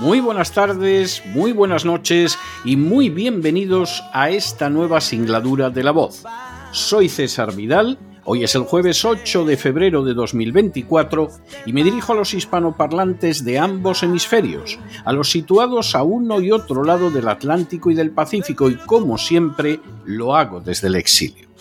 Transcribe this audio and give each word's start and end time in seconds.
muy 0.00 0.20
buenas 0.20 0.52
tardes, 0.52 1.22
muy 1.26 1.52
buenas 1.52 1.84
noches 1.84 2.38
y 2.64 2.76
muy 2.76 3.10
bienvenidos 3.10 4.02
a 4.12 4.30
esta 4.30 4.68
nueva 4.68 5.00
singladura 5.00 5.70
de 5.70 5.84
la 5.84 5.92
voz. 5.92 6.24
Soy 6.72 7.08
César 7.08 7.54
Vidal, 7.54 7.98
hoy 8.24 8.44
es 8.44 8.54
el 8.54 8.62
jueves 8.62 9.04
8 9.04 9.44
de 9.44 9.56
febrero 9.56 10.04
de 10.04 10.14
2024 10.14 11.28
y 11.66 11.72
me 11.72 11.84
dirijo 11.84 12.12
a 12.12 12.16
los 12.16 12.34
hispanoparlantes 12.34 13.44
de 13.44 13.58
ambos 13.58 14.02
hemisferios, 14.02 14.78
a 15.04 15.12
los 15.12 15.30
situados 15.30 15.94
a 15.94 16.02
uno 16.02 16.40
y 16.40 16.50
otro 16.50 16.82
lado 16.82 17.10
del 17.10 17.28
Atlántico 17.28 17.90
y 17.90 17.94
del 17.94 18.10
Pacífico 18.10 18.68
y 18.68 18.76
como 18.76 19.18
siempre 19.18 19.80
lo 20.04 20.34
hago 20.34 20.60
desde 20.60 20.88
el 20.88 20.96
exilio. 20.96 21.54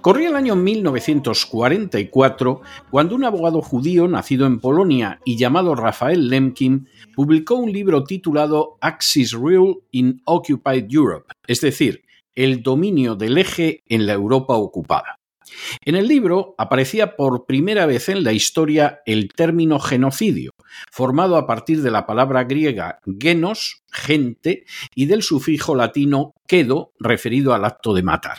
Corría 0.00 0.28
el 0.28 0.36
año 0.36 0.56
1944 0.56 2.60
cuando 2.90 3.14
un 3.14 3.24
abogado 3.24 3.62
judío 3.62 4.08
nacido 4.08 4.46
en 4.46 4.60
Polonia 4.60 5.20
y 5.24 5.36
llamado 5.36 5.74
Rafael 5.74 6.28
Lemkin 6.28 6.88
publicó 7.14 7.56
un 7.56 7.72
libro 7.72 8.04
titulado 8.04 8.76
Axis 8.80 9.32
Rule 9.32 9.76
in 9.92 10.20
Occupied 10.24 10.86
Europe, 10.90 11.32
es 11.46 11.60
decir, 11.60 12.04
el 12.34 12.62
dominio 12.62 13.14
del 13.14 13.38
eje 13.38 13.82
en 13.86 14.06
la 14.06 14.12
Europa 14.12 14.54
ocupada. 14.54 15.18
En 15.84 15.94
el 15.94 16.08
libro 16.08 16.54
aparecía 16.58 17.16
por 17.16 17.46
primera 17.46 17.86
vez 17.86 18.08
en 18.08 18.24
la 18.24 18.32
historia 18.32 19.00
el 19.06 19.28
término 19.28 19.78
genocidio, 19.78 20.50
formado 20.90 21.36
a 21.36 21.46
partir 21.46 21.82
de 21.82 21.90
la 21.90 22.06
palabra 22.06 22.44
griega 22.44 22.98
genos, 23.20 23.82
gente, 23.92 24.64
y 24.94 25.06
del 25.06 25.22
sufijo 25.22 25.74
latino 25.74 26.32
quedo, 26.48 26.92
referido 26.98 27.54
al 27.54 27.64
acto 27.64 27.94
de 27.94 28.02
matar. 28.02 28.38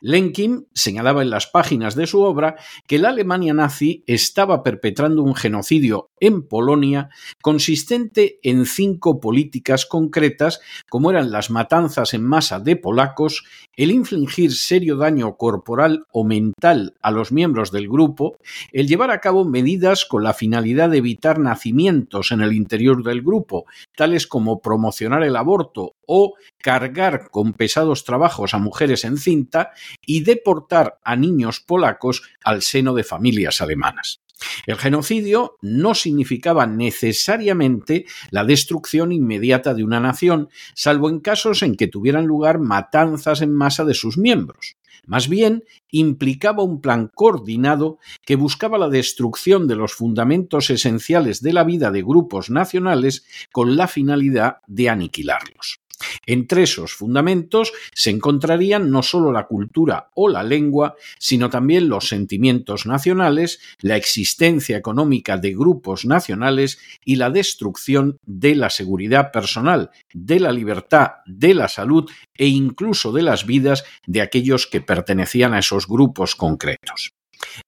Lenkin 0.00 0.66
señalaba 0.74 1.22
en 1.22 1.30
las 1.30 1.46
páginas 1.46 1.94
de 1.94 2.06
su 2.06 2.22
obra 2.22 2.56
que 2.86 2.98
la 2.98 3.10
Alemania 3.10 3.54
nazi 3.54 4.04
estaba 4.06 4.62
perpetrando 4.62 5.22
un 5.22 5.34
genocidio 5.34 6.10
en 6.20 6.46
Polonia 6.46 7.10
consistente 7.42 8.38
en 8.42 8.66
cinco 8.66 9.20
políticas 9.20 9.86
concretas 9.86 10.60
como 10.88 11.10
eran 11.10 11.30
las 11.30 11.50
matanzas 11.50 12.14
en 12.14 12.24
masa 12.24 12.60
de 12.60 12.76
polacos, 12.76 13.44
el 13.76 13.90
infligir 13.90 14.52
serio 14.52 14.96
daño 14.96 15.36
corporal 15.36 16.06
o 16.12 16.24
mental 16.24 16.94
a 17.02 17.10
los 17.10 17.32
miembros 17.32 17.72
del 17.72 17.88
grupo, 17.88 18.38
el 18.72 18.88
llevar 18.88 19.10
a 19.10 19.20
cabo 19.20 19.44
medidas 19.44 20.04
con 20.04 20.22
la 20.22 20.34
finalidad 20.34 20.90
de 20.90 20.98
evitar 20.98 21.38
nacimientos 21.38 22.32
en 22.32 22.40
el 22.40 22.52
interior 22.52 23.02
del 23.02 23.22
grupo, 23.22 23.64
tales 23.96 24.26
como 24.26 24.60
promocionar 24.60 25.22
el 25.22 25.36
aborto 25.36 25.94
o 26.06 26.34
cargar 26.58 27.30
con 27.30 27.52
pesados 27.52 28.04
trabajos 28.04 28.54
a 28.54 28.58
mujeres 28.58 29.04
en 29.04 29.16
cinta 29.16 29.70
y 30.04 30.22
deportar 30.22 30.98
a 31.04 31.16
niños 31.16 31.60
polacos 31.60 32.22
al 32.42 32.62
seno 32.62 32.94
de 32.94 33.04
familias 33.04 33.60
alemanas. 33.60 34.20
El 34.66 34.76
genocidio 34.76 35.56
no 35.62 35.94
significaba 35.94 36.66
necesariamente 36.66 38.04
la 38.30 38.44
destrucción 38.44 39.12
inmediata 39.12 39.74
de 39.74 39.84
una 39.84 40.00
nación, 40.00 40.48
salvo 40.74 41.08
en 41.08 41.20
casos 41.20 41.62
en 41.62 41.76
que 41.76 41.86
tuvieran 41.86 42.26
lugar 42.26 42.58
matanzas 42.58 43.42
en 43.42 43.52
masa 43.52 43.84
de 43.84 43.94
sus 43.94 44.18
miembros. 44.18 44.76
Más 45.06 45.28
bien, 45.28 45.64
implicaba 45.90 46.62
un 46.62 46.80
plan 46.80 47.10
coordinado 47.14 47.98
que 48.24 48.36
buscaba 48.36 48.78
la 48.78 48.88
destrucción 48.88 49.68
de 49.68 49.76
los 49.76 49.92
fundamentos 49.92 50.70
esenciales 50.70 51.42
de 51.42 51.52
la 51.52 51.64
vida 51.64 51.90
de 51.90 52.02
grupos 52.02 52.48
nacionales 52.48 53.26
con 53.52 53.76
la 53.76 53.86
finalidad 53.86 54.58
de 54.66 54.88
aniquilarlos. 54.88 55.83
Entre 56.26 56.62
esos 56.62 56.94
fundamentos 56.94 57.72
se 57.92 58.10
encontrarían 58.10 58.90
no 58.90 59.02
solo 59.02 59.32
la 59.32 59.46
cultura 59.46 60.10
o 60.14 60.28
la 60.28 60.42
lengua, 60.42 60.96
sino 61.18 61.50
también 61.50 61.88
los 61.88 62.08
sentimientos 62.08 62.86
nacionales, 62.86 63.60
la 63.80 63.96
existencia 63.96 64.76
económica 64.76 65.36
de 65.36 65.54
grupos 65.54 66.04
nacionales 66.04 66.78
y 67.04 67.16
la 67.16 67.30
destrucción 67.30 68.18
de 68.26 68.54
la 68.54 68.70
seguridad 68.70 69.30
personal, 69.32 69.90
de 70.12 70.40
la 70.40 70.52
libertad, 70.52 71.12
de 71.26 71.54
la 71.54 71.68
salud 71.68 72.10
e 72.36 72.46
incluso 72.46 73.12
de 73.12 73.22
las 73.22 73.46
vidas 73.46 73.84
de 74.06 74.20
aquellos 74.20 74.66
que 74.66 74.80
pertenecían 74.80 75.54
a 75.54 75.58
esos 75.60 75.86
grupos 75.86 76.34
concretos. 76.34 77.14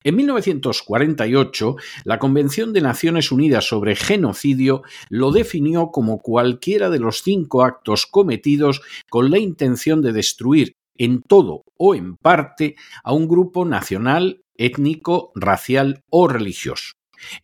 En 0.02 0.16
1948, 0.16 1.76
la 2.04 2.18
Convención 2.18 2.72
de 2.72 2.80
Naciones 2.80 3.32
Unidas 3.32 3.66
sobre 3.66 3.96
Genocidio 3.96 4.82
lo 5.08 5.32
definió 5.32 5.90
como 5.90 6.18
cualquiera 6.18 6.90
de 6.90 6.98
los 6.98 7.22
cinco 7.22 7.62
actos 7.62 8.06
cometidos 8.06 8.82
con 9.08 9.30
la 9.30 9.38
intención 9.38 10.02
de 10.02 10.12
destruir 10.12 10.72
en 10.98 11.22
todo 11.22 11.64
o 11.76 11.94
en 11.94 12.16
parte 12.16 12.76
a 13.04 13.12
un 13.12 13.28
grupo 13.28 13.64
nacional, 13.64 14.42
étnico, 14.56 15.32
racial 15.34 16.02
o 16.10 16.28
religioso. 16.28 16.92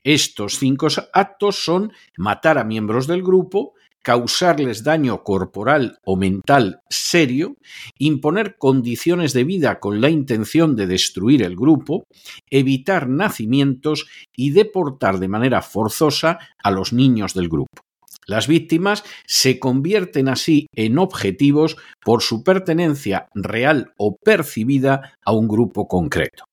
Estos 0.04 0.59
cinco 0.59 0.88
actos 1.12 1.64
son 1.64 1.93
matar 2.16 2.59
a 2.59 2.64
miembros 2.64 3.06
del 3.06 3.22
grupo, 3.22 3.75
causarles 4.02 4.84
daño 4.84 5.22
corporal 5.22 5.98
o 6.04 6.16
mental 6.16 6.80
serio, 6.90 7.56
imponer 7.98 8.56
condiciones 8.58 9.32
de 9.32 9.44
vida 9.44 9.80
con 9.80 10.00
la 10.00 10.10
intención 10.10 10.76
de 10.76 10.86
destruir 10.86 11.42
el 11.42 11.56
grupo, 11.56 12.04
evitar 12.50 13.08
nacimientos 13.08 14.06
y 14.36 14.50
deportar 14.50 15.18
de 15.18 15.28
manera 15.28 15.62
forzosa 15.62 16.38
a 16.62 16.70
los 16.70 16.92
niños 16.92 17.34
del 17.34 17.48
grupo. 17.48 17.82
Las 18.26 18.46
víctimas 18.46 19.02
se 19.26 19.58
convierten 19.58 20.28
así 20.28 20.66
en 20.74 20.98
objetivos 20.98 21.76
por 22.04 22.22
su 22.22 22.44
pertenencia 22.44 23.28
real 23.34 23.92
o 23.96 24.16
percibida 24.16 25.19
a 25.24 25.32
un 25.32 25.48
grupo 25.48 25.88
concreto. 25.88 26.44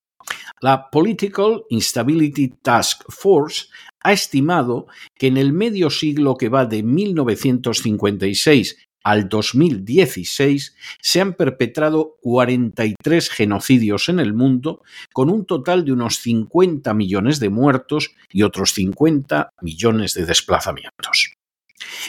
La 0.61 0.89
Political 0.89 1.63
Instability 1.69 2.49
Task 2.61 3.03
Force 3.09 3.67
ha 4.01 4.13
estimado 4.13 4.87
que 5.15 5.27
en 5.27 5.37
el 5.37 5.53
medio 5.53 5.89
siglo 5.89 6.35
que 6.37 6.49
va 6.49 6.65
de 6.65 6.83
1956 6.83 8.77
al 9.03 9.29
2016 9.29 10.75
se 11.01 11.21
han 11.21 11.33
perpetrado 11.33 12.17
43 12.21 13.29
genocidios 13.29 14.09
en 14.09 14.19
el 14.19 14.33
mundo, 14.33 14.83
con 15.13 15.29
un 15.29 15.45
total 15.45 15.85
de 15.85 15.93
unos 15.93 16.17
50 16.19 16.93
millones 16.93 17.39
de 17.39 17.49
muertos 17.49 18.11
y 18.31 18.43
otros 18.43 18.73
50 18.73 19.51
millones 19.61 20.13
de 20.13 20.25
desplazamientos. 20.25 21.33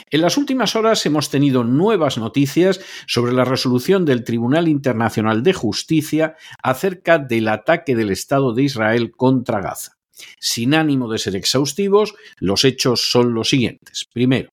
En 0.09 0.21
las 0.21 0.37
últimas 0.37 0.75
horas 0.75 1.05
hemos 1.05 1.29
tenido 1.29 1.63
nuevas 1.63 2.17
noticias 2.17 2.81
sobre 3.07 3.31
la 3.31 3.45
resolución 3.45 4.03
del 4.03 4.25
Tribunal 4.25 4.67
Internacional 4.67 5.43
de 5.43 5.53
Justicia 5.53 6.35
acerca 6.61 7.19
del 7.19 7.47
ataque 7.47 7.95
del 7.95 8.11
Estado 8.11 8.53
de 8.53 8.63
Israel 8.63 9.11
contra 9.15 9.61
Gaza. 9.61 10.00
Sin 10.39 10.73
ánimo 10.73 11.11
de 11.11 11.19
ser 11.19 11.35
exhaustivos, 11.35 12.15
los 12.37 12.65
hechos 12.65 13.11
son 13.11 13.33
los 13.33 13.49
siguientes. 13.49 14.05
Primero, 14.11 14.49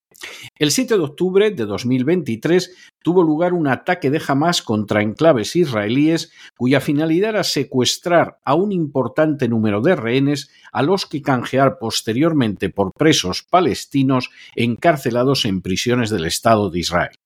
el 0.59 0.70
7 0.70 0.97
de 0.97 1.03
octubre 1.03 1.50
de 1.50 1.65
2023 1.65 2.75
tuvo 3.03 3.23
lugar 3.23 3.53
un 3.53 3.69
ataque 3.69 4.11
de 4.11 4.20
Hamas 4.26 4.62
contra 4.62 5.03
enclaves 5.03 5.55
israelíes 5.55 6.32
cuya 6.56 6.81
finalidad 6.81 7.31
era 7.31 7.44
secuestrar 7.44 8.38
a 8.44 8.55
un 8.55 8.73
importante 8.73 9.49
número 9.49 9.81
de 9.81 9.94
rehenes 9.94 10.50
a 10.73 10.82
los 10.82 11.06
que 11.06 11.23
canjear 11.23 11.79
posteriormente 11.79 12.69
por 12.70 12.93
presos 12.93 13.44
palestinos 13.49 14.31
encarcelados 14.56 15.44
en 15.44 15.62
prisiones 15.62 16.11
del 16.11 16.25
Estado 16.25 16.70
de 16.70 16.81
Israel. 16.81 17.17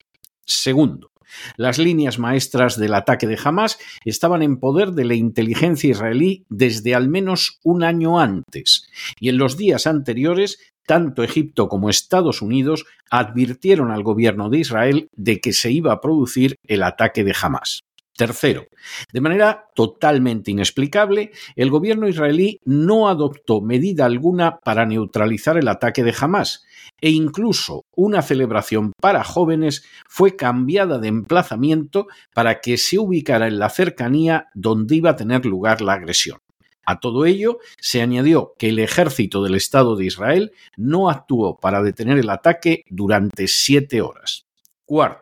Segundo, 0.44 1.12
las 1.56 1.79
líneas 1.79 2.19
maestras 2.19 2.79
del 2.79 2.94
ataque 2.94 3.26
de 3.26 3.38
Hamas 3.43 3.79
estaban 4.05 4.43
en 4.43 4.58
poder 4.58 4.93
de 4.93 5.05
la 5.05 5.14
inteligencia 5.14 5.90
israelí 5.90 6.44
desde 6.49 6.94
al 6.94 7.08
menos 7.08 7.58
un 7.62 7.82
año 7.82 8.19
antes, 8.19 8.88
y 9.20 9.29
en 9.29 9.38
los 9.38 9.56
días 9.56 9.87
anteriores 9.87 10.58
tanto 10.87 11.23
Egipto 11.23 11.69
como 11.69 11.90
Estados 11.90 12.43
Unidos 12.43 12.84
advirtieron 13.11 13.90
al 13.90 14.02
gobierno 14.02 14.50
de 14.50 14.58
Israel 14.58 15.08
de 15.14 15.40
que 15.40 15.52
se 15.52 15.70
iba 15.70 15.93
a 15.93 16.00
producir 16.00 16.56
el 16.67 16.82
ataque 16.82 17.25
de 17.25 17.34
Hamas. 17.40 17.82
Tercero, 18.14 18.67
de 19.11 19.20
manera 19.23 19.69
totalmente 19.75 20.50
inexplicable, 20.50 21.32
el 21.56 21.70
gobierno 21.70 22.09
israelí 22.09 22.61
no 22.64 23.09
adoptó 23.09 23.62
medida 23.62 24.05
alguna 24.05 24.59
para 24.59 24.85
neutralizar 24.85 25.56
el 25.56 25.69
ataque 25.69 26.05
de 26.05 26.14
Hamas 26.20 26.67
e 27.00 27.11
incluso 27.11 27.85
una 27.97 28.20
celebración 28.20 28.93
para 29.00 29.25
jóvenes 29.25 29.85
fue 30.06 30.37
cambiada 30.37 30.99
de 30.99 31.09
emplazamiento 31.09 32.06
para 32.35 32.61
que 32.61 32.76
se 32.76 32.99
ubicara 32.99 33.49
en 33.49 33.59
la 33.59 33.70
cercanía 33.70 34.49
donde 34.55 34.97
iba 34.97 35.11
a 35.11 35.17
tener 35.17 35.47
lugar 35.47 35.81
la 35.81 35.94
agresión. 35.94 36.38
A 36.85 37.00
todo 37.00 37.25
ello 37.25 37.58
se 37.81 38.03
añadió 38.03 38.55
que 38.58 38.69
el 38.69 38.79
ejército 38.79 39.43
del 39.43 39.55
Estado 39.55 39.97
de 39.97 40.06
Israel 40.06 40.53
no 40.76 41.08
actuó 41.08 41.58
para 41.58 41.82
detener 41.82 42.19
el 42.19 42.29
ataque 42.29 42.85
durante 42.88 43.47
siete 43.49 44.03
horas. 44.03 44.47
Cuarto, 44.85 45.22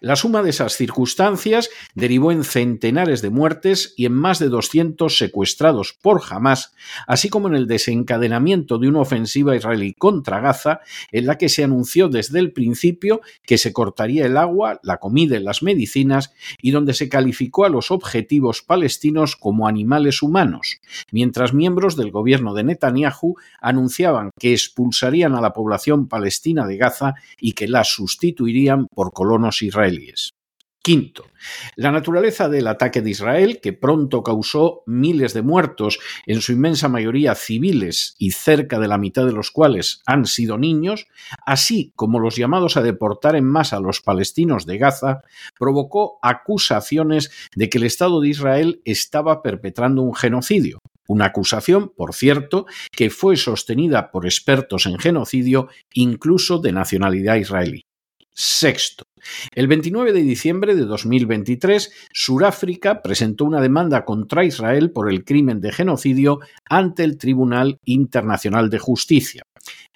la 0.00 0.16
suma 0.16 0.42
de 0.42 0.50
esas 0.50 0.74
circunstancias 0.74 1.70
derivó 1.94 2.32
en 2.32 2.44
centenares 2.44 3.22
de 3.22 3.30
muertes 3.30 3.94
y 3.96 4.06
en 4.06 4.12
más 4.12 4.38
de 4.38 4.48
200 4.48 5.16
secuestrados 5.16 5.96
por 6.00 6.22
Hamas, 6.28 6.74
así 7.06 7.28
como 7.28 7.48
en 7.48 7.54
el 7.54 7.66
desencadenamiento 7.66 8.78
de 8.78 8.88
una 8.88 9.00
ofensiva 9.00 9.56
israelí 9.56 9.94
contra 9.94 10.40
Gaza, 10.40 10.80
en 11.12 11.26
la 11.26 11.38
que 11.38 11.48
se 11.48 11.64
anunció 11.64 12.08
desde 12.08 12.38
el 12.38 12.52
principio 12.52 13.20
que 13.44 13.58
se 13.58 13.72
cortaría 13.72 14.26
el 14.26 14.36
agua, 14.36 14.80
la 14.82 14.98
comida 14.98 15.36
y 15.36 15.42
las 15.42 15.62
medicinas, 15.62 16.32
y 16.60 16.70
donde 16.70 16.94
se 16.94 17.08
calificó 17.08 17.64
a 17.64 17.68
los 17.68 17.90
objetivos 17.90 18.62
palestinos 18.62 19.36
como 19.36 19.68
animales 19.68 20.22
humanos, 20.22 20.80
mientras 21.10 21.54
miembros 21.54 21.96
del 21.96 22.10
gobierno 22.10 22.54
de 22.54 22.64
Netanyahu 22.64 23.36
anunciaban 23.60 24.30
que 24.38 24.52
expulsarían 24.52 25.34
a 25.34 25.40
la 25.40 25.52
población 25.52 26.08
palestina 26.08 26.66
de 26.66 26.76
Gaza 26.76 27.14
y 27.40 27.52
que 27.52 27.68
la 27.68 27.84
sustituirían 27.84 28.86
por 28.86 29.12
colonos 29.12 29.62
Quinto, 30.86 31.24
la 31.74 31.90
naturaleza 31.90 32.48
del 32.48 32.68
ataque 32.68 33.02
de 33.02 33.10
Israel, 33.10 33.58
que 33.60 33.72
pronto 33.72 34.22
causó 34.22 34.84
miles 34.86 35.34
de 35.34 35.42
muertos, 35.42 35.98
en 36.26 36.40
su 36.40 36.52
inmensa 36.52 36.88
mayoría 36.88 37.34
civiles 37.34 38.14
y 38.20 38.30
cerca 38.30 38.78
de 38.78 38.86
la 38.86 38.96
mitad 38.96 39.26
de 39.26 39.32
los 39.32 39.50
cuales 39.50 40.00
han 40.06 40.26
sido 40.26 40.58
niños, 40.58 41.08
así 41.44 41.92
como 41.96 42.20
los 42.20 42.36
llamados 42.36 42.76
a 42.76 42.82
deportar 42.82 43.34
en 43.34 43.46
masa 43.46 43.78
a 43.78 43.80
los 43.80 44.00
palestinos 44.00 44.64
de 44.64 44.78
Gaza, 44.78 45.22
provocó 45.58 46.20
acusaciones 46.22 47.32
de 47.56 47.68
que 47.68 47.78
el 47.78 47.84
Estado 47.84 48.20
de 48.20 48.28
Israel 48.28 48.80
estaba 48.84 49.42
perpetrando 49.42 50.02
un 50.02 50.14
genocidio. 50.14 50.78
Una 51.08 51.26
acusación, 51.26 51.92
por 51.96 52.14
cierto, 52.14 52.66
que 52.92 53.10
fue 53.10 53.36
sostenida 53.36 54.12
por 54.12 54.24
expertos 54.24 54.86
en 54.86 55.00
genocidio, 55.00 55.66
incluso 55.92 56.58
de 56.58 56.70
nacionalidad 56.70 57.34
israelí. 57.34 57.85
Sexto, 58.38 59.06
el 59.54 59.66
29 59.66 60.12
de 60.12 60.20
diciembre 60.20 60.74
de 60.74 60.84
2023, 60.84 61.90
Suráfrica 62.12 63.00
presentó 63.00 63.46
una 63.46 63.62
demanda 63.62 64.04
contra 64.04 64.44
Israel 64.44 64.90
por 64.90 65.10
el 65.10 65.24
crimen 65.24 65.62
de 65.62 65.72
genocidio 65.72 66.40
ante 66.68 67.02
el 67.02 67.16
Tribunal 67.16 67.78
Internacional 67.86 68.68
de 68.68 68.78
Justicia. 68.78 69.42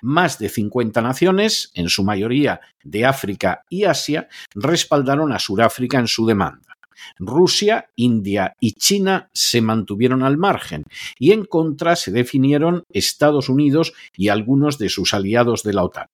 Más 0.00 0.38
de 0.38 0.48
50 0.48 1.02
naciones, 1.02 1.70
en 1.74 1.90
su 1.90 2.02
mayoría 2.02 2.62
de 2.82 3.04
África 3.04 3.66
y 3.68 3.84
Asia, 3.84 4.26
respaldaron 4.54 5.32
a 5.32 5.38
Suráfrica 5.38 5.98
en 5.98 6.06
su 6.06 6.24
demanda. 6.24 6.78
Rusia, 7.18 7.90
India 7.94 8.56
y 8.58 8.72
China 8.72 9.28
se 9.34 9.60
mantuvieron 9.60 10.22
al 10.22 10.38
margen 10.38 10.84
y 11.18 11.32
en 11.32 11.44
contra 11.44 11.94
se 11.94 12.10
definieron 12.10 12.84
Estados 12.88 13.50
Unidos 13.50 13.92
y 14.16 14.28
algunos 14.28 14.78
de 14.78 14.88
sus 14.88 15.12
aliados 15.12 15.62
de 15.62 15.74
la 15.74 15.84
OTAN. 15.84 16.06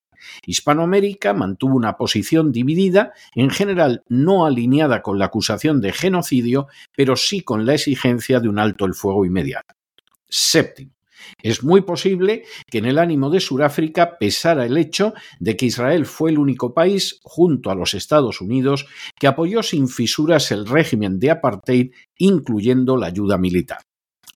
Hispanoamérica 0.47 1.35
mantuvo 1.35 1.77
una 1.77 1.97
posición 1.97 2.53
dividida, 2.53 3.13
en 3.35 3.51
general 3.51 4.03
no 4.09 4.47
alineada 4.47 5.03
con 5.03 5.19
la 5.19 5.27
acusación 5.27 5.81
de 5.81 5.93
genocidio, 5.93 6.69
pero 6.95 7.17
sí 7.17 7.43
con 7.43 7.67
la 7.67 7.75
exigencia 7.75 8.41
de 8.41 8.49
un 8.49 8.59
alto 8.59 8.85
el 8.85 8.95
fuego 8.95 9.25
inmediato. 9.25 9.75
Séptimo. 10.29 10.97
Es 11.43 11.63
muy 11.63 11.81
posible 11.81 12.45
que 12.71 12.79
en 12.79 12.87
el 12.87 12.99
ánimo 12.99 13.31
de 13.31 13.41
Sudáfrica 13.41 14.19
pesara 14.19 14.65
el 14.65 14.77
hecho 14.77 15.15
de 15.41 15.57
que 15.57 15.67
Israel 15.67 16.07
fue 16.07 16.31
el 16.31 16.39
único 16.39 16.75
país, 16.75 17.19
junto 17.23 17.71
a 17.71 17.75
los 17.75 17.95
Estados 17.95 18.41
Unidos, 18.41 18.87
que 19.19 19.27
apoyó 19.27 19.63
sin 19.63 19.89
fisuras 19.89 20.51
el 20.53 20.67
régimen 20.67 21.19
de 21.19 21.31
apartheid, 21.31 21.93
incluyendo 22.19 22.97
la 22.97 23.07
ayuda 23.07 23.39
militar. 23.39 23.79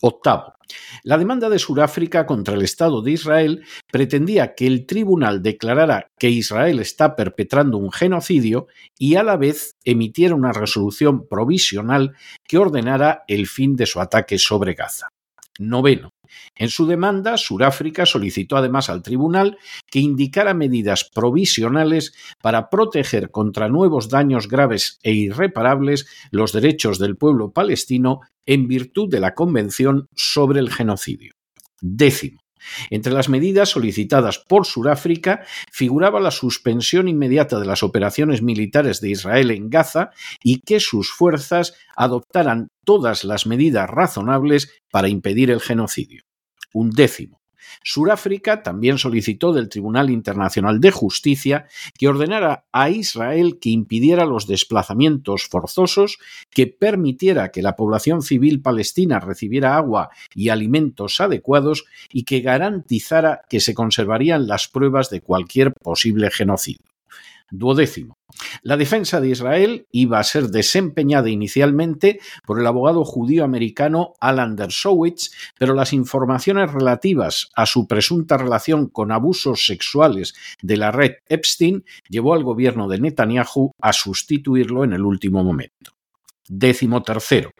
Octavo. 0.00 0.54
La 1.02 1.18
demanda 1.18 1.48
de 1.48 1.58
Sudáfrica 1.58 2.26
contra 2.26 2.54
el 2.54 2.62
Estado 2.62 3.02
de 3.02 3.12
Israel 3.12 3.64
pretendía 3.90 4.54
que 4.54 4.66
el 4.66 4.86
tribunal 4.86 5.42
declarara 5.42 6.06
que 6.18 6.30
Israel 6.30 6.78
está 6.78 7.16
perpetrando 7.16 7.78
un 7.78 7.90
genocidio 7.90 8.66
y 8.98 9.16
a 9.16 9.22
la 9.22 9.36
vez 9.36 9.76
emitiera 9.84 10.34
una 10.34 10.52
resolución 10.52 11.26
provisional 11.28 12.14
que 12.46 12.58
ordenara 12.58 13.24
el 13.26 13.46
fin 13.46 13.76
de 13.76 13.86
su 13.86 14.00
ataque 14.00 14.38
sobre 14.38 14.74
Gaza. 14.74 15.08
Noveno. 15.60 16.10
En 16.56 16.68
su 16.68 16.86
demanda, 16.86 17.36
Sudáfrica 17.36 18.06
solicitó 18.06 18.56
además 18.56 18.88
al 18.88 19.02
tribunal 19.02 19.58
que 19.90 20.00
indicara 20.00 20.54
medidas 20.54 21.04
provisionales 21.04 22.14
para 22.42 22.70
proteger 22.70 23.30
contra 23.30 23.68
nuevos 23.68 24.08
daños 24.08 24.48
graves 24.48 24.98
e 25.02 25.12
irreparables 25.12 26.06
los 26.30 26.52
derechos 26.52 26.98
del 26.98 27.16
pueblo 27.16 27.52
palestino 27.52 28.20
en 28.46 28.68
virtud 28.68 29.08
de 29.10 29.20
la 29.20 29.34
Convención 29.34 30.08
sobre 30.14 30.60
el 30.60 30.70
Genocidio. 30.70 31.34
Décimo. 31.80 32.40
Entre 32.90 33.12
las 33.12 33.28
medidas 33.28 33.70
solicitadas 33.70 34.38
por 34.38 34.66
Sudáfrica 34.66 35.44
figuraba 35.70 36.20
la 36.20 36.30
suspensión 36.30 37.08
inmediata 37.08 37.58
de 37.58 37.66
las 37.66 37.82
operaciones 37.82 38.42
militares 38.42 39.00
de 39.00 39.10
Israel 39.10 39.50
en 39.50 39.70
Gaza 39.70 40.10
y 40.42 40.60
que 40.60 40.80
sus 40.80 41.10
fuerzas 41.12 41.74
adoptaran 41.96 42.68
todas 42.84 43.24
las 43.24 43.46
medidas 43.46 43.88
razonables 43.88 44.82
para 44.90 45.08
impedir 45.08 45.50
el 45.50 45.60
genocidio. 45.60 46.22
Un 46.72 46.90
décimo. 46.90 47.39
Suráfrica 47.82 48.62
también 48.62 48.98
solicitó 48.98 49.52
del 49.52 49.68
Tribunal 49.68 50.10
Internacional 50.10 50.80
de 50.80 50.90
Justicia 50.90 51.66
que 51.98 52.08
ordenara 52.08 52.64
a 52.72 52.90
Israel 52.90 53.58
que 53.60 53.70
impidiera 53.70 54.24
los 54.24 54.46
desplazamientos 54.46 55.46
forzosos, 55.48 56.18
que 56.50 56.66
permitiera 56.66 57.50
que 57.50 57.62
la 57.62 57.76
población 57.76 58.22
civil 58.22 58.60
palestina 58.62 59.20
recibiera 59.20 59.76
agua 59.76 60.10
y 60.34 60.48
alimentos 60.48 61.20
adecuados 61.20 61.84
y 62.12 62.24
que 62.24 62.40
garantizara 62.40 63.42
que 63.48 63.60
se 63.60 63.74
conservarían 63.74 64.46
las 64.46 64.68
pruebas 64.68 65.10
de 65.10 65.20
cualquier 65.20 65.72
posible 65.72 66.30
genocidio. 66.30 66.89
Duodécimo. 67.50 68.18
La 68.62 68.76
defensa 68.76 69.20
de 69.20 69.28
Israel 69.28 69.86
iba 69.90 70.18
a 70.18 70.24
ser 70.24 70.48
desempeñada 70.48 71.28
inicialmente 71.30 72.20
por 72.46 72.60
el 72.60 72.66
abogado 72.66 73.04
judío 73.04 73.44
americano 73.44 74.14
Alan 74.20 74.56
Dershowitz, 74.56 75.30
pero 75.58 75.74
las 75.74 75.92
informaciones 75.92 76.72
relativas 76.72 77.50
a 77.54 77.66
su 77.66 77.86
presunta 77.86 78.36
relación 78.36 78.88
con 78.88 79.12
abusos 79.12 79.66
sexuales 79.66 80.34
de 80.62 80.76
la 80.76 80.90
red 80.90 81.14
Epstein 81.28 81.84
llevó 82.08 82.34
al 82.34 82.44
gobierno 82.44 82.88
de 82.88 83.00
Netanyahu 83.00 83.72
a 83.80 83.92
sustituirlo 83.92 84.84
en 84.84 84.92
el 84.92 85.02
último 85.02 85.42
momento. 85.42 85.92
Décimo 86.52 87.04
tercero. 87.04 87.52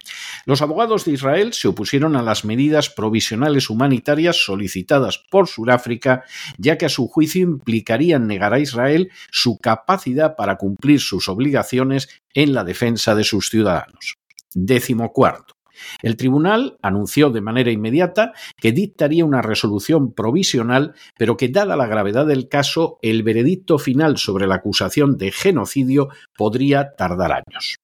Los 0.47 0.63
abogados 0.63 1.05
de 1.05 1.13
Israel 1.13 1.53
se 1.53 1.69
opusieron 1.69 2.17
a 2.17 2.23
las 2.23 2.45
medidas 2.45 2.91
provisionales 2.91 3.71
humanitarias 3.71 4.45
solicitadas 4.45 5.23
por 5.31 5.47
Sudáfrica, 5.47 6.25
ya 6.59 6.77
que 6.77 6.87
a 6.87 6.89
su 6.89 7.07
juicio 7.07 7.43
implicarían 7.43 8.27
negar 8.27 8.53
a 8.53 8.59
Israel 8.59 9.13
su 9.31 9.59
capacidad 9.59 10.35
para 10.35 10.57
cumplir 10.57 10.99
sus 10.99 11.29
obligaciones 11.29 12.09
en 12.35 12.53
la 12.53 12.65
defensa 12.65 13.15
de 13.15 13.23
sus 13.23 13.49
ciudadanos. 13.49 14.17
Décimo 14.55 15.13
cuarto. 15.13 15.55
El 16.03 16.17
tribunal 16.17 16.77
anunció 16.83 17.31
de 17.31 17.43
manera 17.43 17.71
inmediata 17.71 18.33
que 18.57 18.73
dictaría 18.73 19.25
una 19.25 19.41
resolución 19.41 20.15
provisional, 20.15 20.95
pero 21.17 21.37
que 21.37 21.49
dada 21.49 21.77
la 21.77 21.87
gravedad 21.87 22.27
del 22.27 22.49
caso, 22.49 22.99
el 23.03 23.23
veredicto 23.23 23.79
final 23.79 24.19
sobre 24.19 24.49
la 24.49 24.57
acusación 24.57 25.17
de 25.17 25.31
genocidio 25.31 26.09
podría 26.37 26.97
tardar 26.97 27.31
años. 27.31 27.77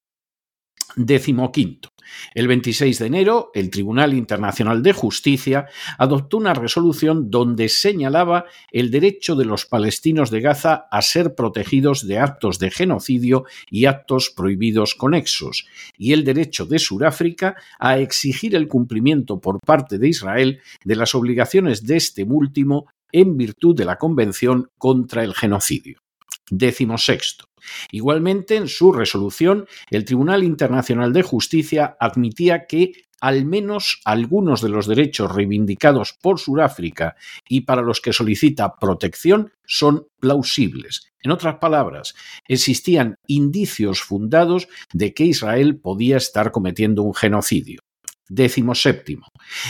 Décimo 0.97 1.53
quinto. 1.53 1.91
El 2.35 2.49
26 2.49 2.99
de 2.99 3.07
enero, 3.07 3.51
el 3.53 3.69
Tribunal 3.69 4.15
Internacional 4.15 4.83
de 4.83 4.95
Justicia 4.95 5.67
adoptó 5.99 6.39
una 6.39 6.55
resolución 6.55 7.31
donde 7.31 7.69
señalaba 7.69 8.47
el 8.71 8.91
derecho 8.91 9.37
de 9.37 9.45
los 9.45 9.67
palestinos 9.67 10.31
de 10.31 10.41
Gaza 10.41 10.87
a 10.91 11.03
ser 11.03 11.35
protegidos 11.35 12.07
de 12.07 12.19
actos 12.19 12.59
de 12.59 12.71
genocidio 12.71 13.45
y 13.71 13.85
actos 13.85 14.31
prohibidos 14.31 14.95
conexos, 14.95 15.67
y 15.99 16.15
el 16.15 16.25
derecho 16.25 16.65
de 16.65 16.79
Sudáfrica 16.79 17.57
a 17.79 17.99
exigir 17.99 18.55
el 18.55 18.67
cumplimiento 18.67 19.39
por 19.39 19.61
parte 19.61 19.99
de 19.99 20.09
Israel 20.09 20.61
de 20.83 20.97
las 20.97 21.15
obligaciones 21.15 21.85
de 21.85 21.97
este 21.97 22.25
último 22.25 22.87
en 23.13 23.37
virtud 23.37 23.77
de 23.77 23.85
la 23.85 23.99
Convención 23.99 24.71
contra 24.79 25.25
el 25.25 25.35
Genocidio. 25.35 26.01
Décimo 26.51 26.97
sexto. 26.97 27.47
Igualmente, 27.91 28.57
en 28.57 28.69
su 28.69 28.93
resolución, 28.93 29.67
el 29.91 30.05
Tribunal 30.05 30.45
Internacional 30.45 31.13
de 31.13 31.23
Justicia 31.23 31.97
admitía 32.01 32.67
que 32.67 32.93
al 33.21 33.45
menos 33.45 34.01
algunos 34.05 34.61
de 34.61 34.69
los 34.69 34.87
derechos 34.87 35.35
reivindicados 35.35 36.13
por 36.13 36.39
Sudáfrica 36.39 37.17
y 37.49 37.63
para 37.63 37.83
los 37.83 38.01
que 38.01 38.13
solicita 38.13 38.77
protección 38.77 39.53
son 39.67 40.07
plausibles. 40.21 41.13
En 41.21 41.31
otras 41.31 41.57
palabras, 41.57 42.15
existían 42.47 43.17
indicios 43.27 44.01
fundados 44.01 44.69
de 44.93 45.15
que 45.15 45.25
Israel 45.25 45.79
podía 45.81 46.19
estar 46.19 46.53
cometiendo 46.53 47.03
un 47.03 47.15
genocidio. 47.15 47.86
Décimo 48.29 48.75
séptimo. 48.75 49.27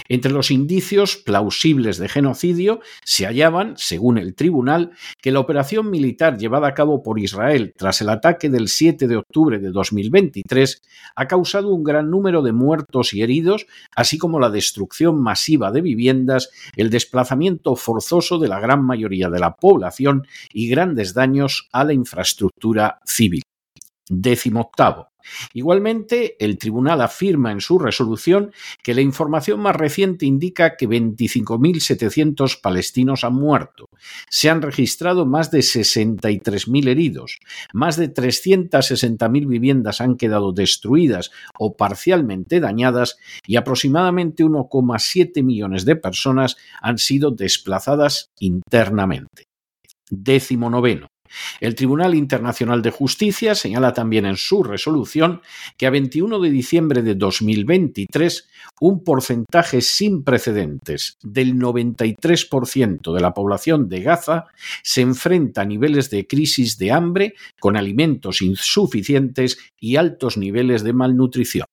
Entre 0.08 0.32
los 0.32 0.50
indicios 0.50 1.16
plausibles 1.16 1.98
de 1.98 2.08
genocidio 2.08 2.80
se 3.04 3.26
hallaban, 3.26 3.74
según 3.76 4.16
el 4.16 4.34
tribunal, 4.34 4.92
que 5.20 5.30
la 5.30 5.40
operación 5.40 5.90
militar 5.90 6.38
llevada 6.38 6.68
a 6.68 6.74
cabo 6.74 7.02
por 7.02 7.18
Israel 7.18 7.74
tras 7.76 8.00
el 8.00 8.08
ataque 8.08 8.48
del 8.48 8.68
7 8.68 9.08
de 9.08 9.16
octubre 9.16 9.58
de 9.58 9.70
2023 9.70 10.82
ha 11.14 11.26
causado 11.26 11.74
un 11.74 11.84
gran 11.84 12.10
número 12.10 12.42
de 12.42 12.52
muertos 12.52 13.12
y 13.12 13.22
heridos, 13.22 13.66
así 13.94 14.16
como 14.16 14.40
la 14.40 14.50
destrucción 14.50 15.20
masiva 15.20 15.70
de 15.70 15.82
viviendas, 15.82 16.50
el 16.76 16.90
desplazamiento 16.90 17.76
forzoso 17.76 18.38
de 18.38 18.48
la 18.48 18.60
gran 18.60 18.82
mayoría 18.84 19.28
de 19.28 19.38
la 19.38 19.54
población 19.54 20.26
y 20.52 20.68
grandes 20.68 21.14
daños 21.14 21.68
a 21.72 21.84
la 21.84 21.92
infraestructura 21.92 23.00
civil. 23.04 23.42
Décimo 24.08 24.60
octavo. 24.60 25.08
Igualmente, 25.52 26.36
el 26.38 26.58
tribunal 26.58 27.00
afirma 27.00 27.50
en 27.50 27.60
su 27.60 27.78
resolución 27.78 28.52
que 28.82 28.94
la 28.94 29.00
información 29.00 29.60
más 29.60 29.74
reciente 29.74 30.26
indica 30.26 30.76
que 30.76 30.88
25.700 30.88 32.60
palestinos 32.60 33.24
han 33.24 33.34
muerto. 33.34 33.88
Se 34.30 34.48
han 34.48 34.62
registrado 34.62 35.26
más 35.26 35.50
de 35.50 35.58
63.000 35.58 36.88
heridos. 36.88 37.38
Más 37.72 37.96
de 37.96 38.12
360.000 38.12 39.48
viviendas 39.48 40.00
han 40.00 40.16
quedado 40.16 40.52
destruidas 40.52 41.32
o 41.58 41.76
parcialmente 41.76 42.60
dañadas 42.60 43.18
y 43.46 43.56
aproximadamente 43.56 44.44
1,7 44.44 45.42
millones 45.42 45.84
de 45.84 45.96
personas 45.96 46.56
han 46.80 46.98
sido 46.98 47.30
desplazadas 47.32 48.30
internamente. 48.38 49.48
Décimo 50.08 50.70
noveno. 50.70 51.08
El 51.60 51.74
Tribunal 51.74 52.14
Internacional 52.14 52.82
de 52.82 52.90
Justicia 52.90 53.54
señala 53.54 53.92
también 53.92 54.26
en 54.26 54.36
su 54.36 54.62
resolución 54.62 55.40
que 55.76 55.86
a 55.86 55.90
21 55.90 56.38
de 56.40 56.50
diciembre 56.50 57.02
de 57.02 57.14
2023 57.14 58.48
un 58.80 59.04
porcentaje 59.04 59.80
sin 59.80 60.24
precedentes 60.24 61.18
del 61.22 61.54
93% 61.54 63.14
de 63.14 63.20
la 63.20 63.34
población 63.34 63.88
de 63.88 64.02
Gaza 64.02 64.46
se 64.82 65.00
enfrenta 65.00 65.62
a 65.62 65.64
niveles 65.64 66.10
de 66.10 66.26
crisis 66.26 66.78
de 66.78 66.92
hambre 66.92 67.34
con 67.60 67.76
alimentos 67.76 68.42
insuficientes 68.42 69.58
y 69.78 69.96
altos 69.96 70.36
niveles 70.36 70.82
de 70.82 70.92
malnutrición. 70.92 71.66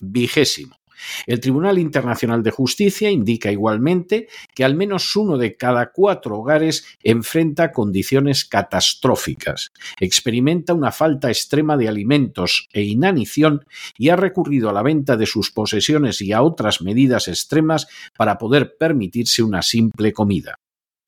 Vigésimo. 0.00 0.79
El 1.26 1.40
Tribunal 1.40 1.78
Internacional 1.78 2.42
de 2.42 2.50
Justicia 2.50 3.10
indica 3.10 3.50
igualmente 3.50 4.28
que 4.54 4.64
al 4.64 4.74
menos 4.74 5.14
uno 5.16 5.36
de 5.38 5.56
cada 5.56 5.92
cuatro 5.92 6.38
hogares 6.38 6.84
enfrenta 7.02 7.72
condiciones 7.72 8.44
catastróficas, 8.44 9.72
experimenta 9.98 10.74
una 10.74 10.92
falta 10.92 11.28
extrema 11.28 11.76
de 11.76 11.88
alimentos 11.88 12.68
e 12.72 12.82
inanición 12.82 13.64
y 13.98 14.08
ha 14.08 14.16
recurrido 14.16 14.70
a 14.70 14.72
la 14.72 14.82
venta 14.82 15.16
de 15.16 15.26
sus 15.26 15.50
posesiones 15.50 16.20
y 16.20 16.32
a 16.32 16.42
otras 16.42 16.82
medidas 16.82 17.28
extremas 17.28 17.86
para 18.16 18.38
poder 18.38 18.76
permitirse 18.78 19.42
una 19.42 19.62
simple 19.62 20.12
comida. 20.12 20.56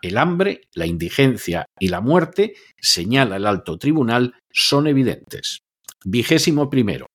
El 0.02 0.18
hambre, 0.18 0.62
la 0.74 0.86
indigencia 0.86 1.66
y 1.78 1.88
la 1.88 2.00
muerte, 2.00 2.54
señala 2.76 3.36
el 3.36 3.46
alto 3.46 3.78
tribunal, 3.78 4.34
son 4.50 4.88
evidentes. 4.88 5.60
Vigésimo 6.04 6.68
primero. 6.70 7.06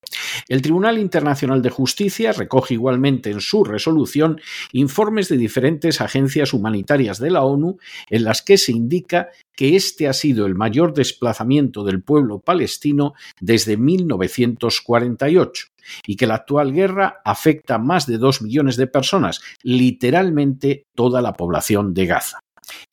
El 0.48 0.62
Tribunal 0.62 0.98
Internacional 0.98 1.62
de 1.62 1.70
Justicia 1.70 2.32
recoge 2.32 2.76
igualmente 2.76 3.32
en 3.32 3.42
su 3.42 3.64
resolución 3.64 4.40
informes 4.72 5.30
de 5.30 5.38
diferentes 5.38 6.02
agencias 6.02 6.54
humanitarias 6.54 7.20
de 7.20 7.32
la 7.32 7.44
ONU 7.44 7.78
en 8.10 8.24
las 8.24 8.42
que 8.42 8.58
se 8.58 8.72
indica 8.72 9.30
que 9.56 9.76
este 9.76 10.08
ha 10.08 10.14
sido 10.14 10.46
el 10.46 10.56
mayor 10.56 10.94
desplazamiento 10.94 11.84
del 11.84 12.02
pueblo 12.02 12.40
palestino 12.40 13.14
desde 13.42 13.78
1948 13.78 15.68
y 16.06 16.16
que 16.16 16.28
la 16.28 16.36
actual 16.36 16.74
guerra 16.74 17.22
afecta 17.24 17.76
a 17.76 17.80
más 17.80 18.06
de 18.06 18.18
dos 18.18 18.42
millones 18.42 18.78
de 18.78 18.88
personas, 18.88 19.42
literalmente 19.64 20.86
toda 20.96 21.22
la 21.22 21.34
población 21.34 21.94
de 21.94 22.06
Gaza. 22.06 22.40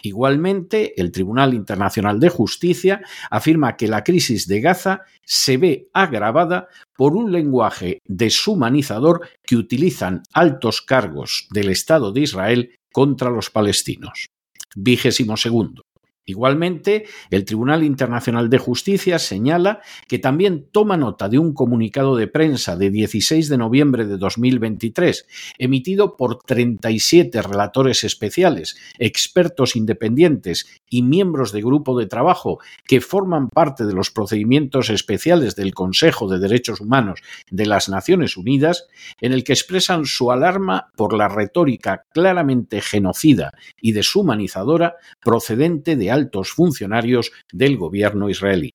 Igualmente, 0.02 1.00
el 1.00 1.12
Tribunal 1.12 1.54
Internacional 1.54 2.20
de 2.20 2.28
Justicia 2.28 3.02
afirma 3.30 3.76
que 3.76 3.88
la 3.88 4.04
crisis 4.04 4.46
de 4.46 4.60
Gaza 4.60 5.02
se 5.24 5.56
ve 5.56 5.88
agravada 5.92 6.68
por 6.96 7.16
un 7.16 7.32
lenguaje 7.32 7.98
deshumanizador 8.06 9.28
que 9.42 9.56
utilizan 9.56 10.22
altos 10.32 10.82
cargos 10.82 11.48
del 11.50 11.70
Estado 11.70 12.12
de 12.12 12.20
Israel 12.20 12.78
contra 12.92 13.30
los 13.30 13.50
palestinos. 13.50 14.28
Vigésimo 14.76 15.36
segundo. 15.36 15.82
Igualmente, 16.26 17.04
el 17.30 17.44
Tribunal 17.44 17.84
Internacional 17.84 18.48
de 18.48 18.56
Justicia 18.56 19.18
señala 19.18 19.80
que 20.08 20.18
también 20.18 20.66
toma 20.72 20.96
nota 20.96 21.28
de 21.28 21.38
un 21.38 21.52
comunicado 21.52 22.16
de 22.16 22.28
prensa 22.28 22.76
de 22.76 22.90
16 22.90 23.50
de 23.50 23.58
noviembre 23.58 24.06
de 24.06 24.16
2023, 24.16 25.26
emitido 25.58 26.16
por 26.16 26.38
37 26.38 27.42
relatores 27.42 28.04
especiales, 28.04 28.76
expertos 28.98 29.76
independientes 29.76 30.66
y 30.88 31.02
miembros 31.02 31.52
de 31.52 31.60
grupo 31.60 31.98
de 31.98 32.06
trabajo 32.06 32.58
que 32.86 33.02
forman 33.02 33.50
parte 33.50 33.84
de 33.84 33.92
los 33.92 34.10
procedimientos 34.10 34.88
especiales 34.88 35.56
del 35.56 35.74
Consejo 35.74 36.26
de 36.26 36.38
Derechos 36.38 36.80
Humanos 36.80 37.20
de 37.50 37.66
las 37.66 37.90
Naciones 37.90 38.38
Unidas, 38.38 38.86
en 39.20 39.32
el 39.32 39.44
que 39.44 39.52
expresan 39.52 40.06
su 40.06 40.32
alarma 40.32 40.90
por 40.96 41.14
la 41.14 41.28
retórica 41.28 42.06
claramente 42.12 42.80
genocida 42.80 43.52
y 43.80 43.92
deshumanizadora 43.92 44.96
procedente 45.22 45.96
de 45.96 46.13
altos 46.14 46.52
funcionarios 46.52 47.32
del 47.52 47.76
gobierno 47.76 48.30
israelí. 48.30 48.70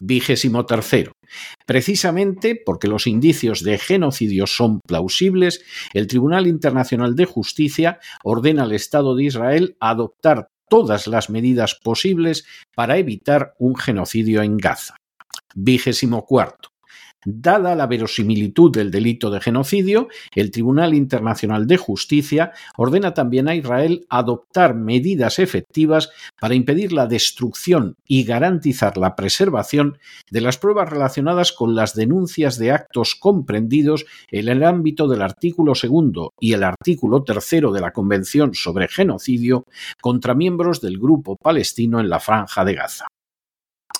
Vigésimo 0.00 0.66
tercero. 0.66 1.12
Precisamente 1.66 2.60
porque 2.64 2.88
los 2.88 3.06
indicios 3.06 3.62
de 3.62 3.78
genocidio 3.78 4.46
son 4.46 4.80
plausibles, 4.80 5.64
el 5.92 6.06
Tribunal 6.06 6.46
Internacional 6.46 7.14
de 7.14 7.26
Justicia 7.26 7.98
ordena 8.22 8.64
al 8.64 8.72
Estado 8.72 9.14
de 9.14 9.24
Israel 9.24 9.76
adoptar 9.80 10.48
todas 10.68 11.06
las 11.06 11.30
medidas 11.30 11.76
posibles 11.76 12.44
para 12.74 12.98
evitar 12.98 13.54
un 13.58 13.76
genocidio 13.76 14.42
en 14.42 14.56
Gaza. 14.56 14.96
Vigésimo 15.54 16.24
cuarto. 16.24 16.73
Dada 17.24 17.74
la 17.74 17.86
verosimilitud 17.86 18.72
del 18.72 18.90
delito 18.90 19.30
de 19.30 19.40
genocidio, 19.40 20.08
el 20.34 20.50
Tribunal 20.50 20.94
Internacional 20.94 21.66
de 21.66 21.76
Justicia 21.76 22.52
ordena 22.76 23.14
también 23.14 23.48
a 23.48 23.54
Israel 23.54 24.06
adoptar 24.08 24.74
medidas 24.74 25.38
efectivas 25.38 26.10
para 26.40 26.54
impedir 26.54 26.92
la 26.92 27.06
destrucción 27.06 27.96
y 28.06 28.24
garantizar 28.24 28.96
la 28.96 29.16
preservación 29.16 29.98
de 30.30 30.40
las 30.40 30.58
pruebas 30.58 30.90
relacionadas 30.90 31.52
con 31.52 31.74
las 31.74 31.94
denuncias 31.94 32.58
de 32.58 32.72
actos 32.72 33.14
comprendidos 33.14 34.04
en 34.30 34.48
el 34.48 34.62
ámbito 34.64 35.08
del 35.08 35.22
artículo 35.22 35.74
segundo 35.74 36.32
y 36.38 36.52
el 36.52 36.64
artículo 36.64 37.24
tercero 37.24 37.72
de 37.72 37.80
la 37.80 37.92
Convención 37.92 38.54
sobre 38.54 38.88
Genocidio 38.88 39.64
contra 40.00 40.34
miembros 40.34 40.80
del 40.80 40.98
grupo 40.98 41.36
palestino 41.36 42.00
en 42.00 42.08
la 42.08 42.20
Franja 42.20 42.64
de 42.64 42.74
Gaza. 42.74 43.06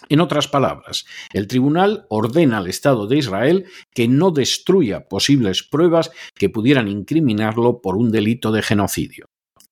En 0.08 0.20
otras 0.20 0.48
palabras, 0.48 1.06
el 1.32 1.46
tribunal 1.46 2.06
ordena 2.08 2.58
al 2.58 2.66
Estado 2.66 3.06
de 3.06 3.18
Israel 3.18 3.66
que 3.92 4.08
no 4.08 4.30
destruya 4.30 5.08
posibles 5.08 5.62
pruebas 5.62 6.10
que 6.34 6.48
pudieran 6.48 6.88
incriminarlo 6.88 7.80
por 7.80 7.96
un 7.96 8.10
delito 8.10 8.52
de 8.52 8.62
genocidio. 8.62 9.26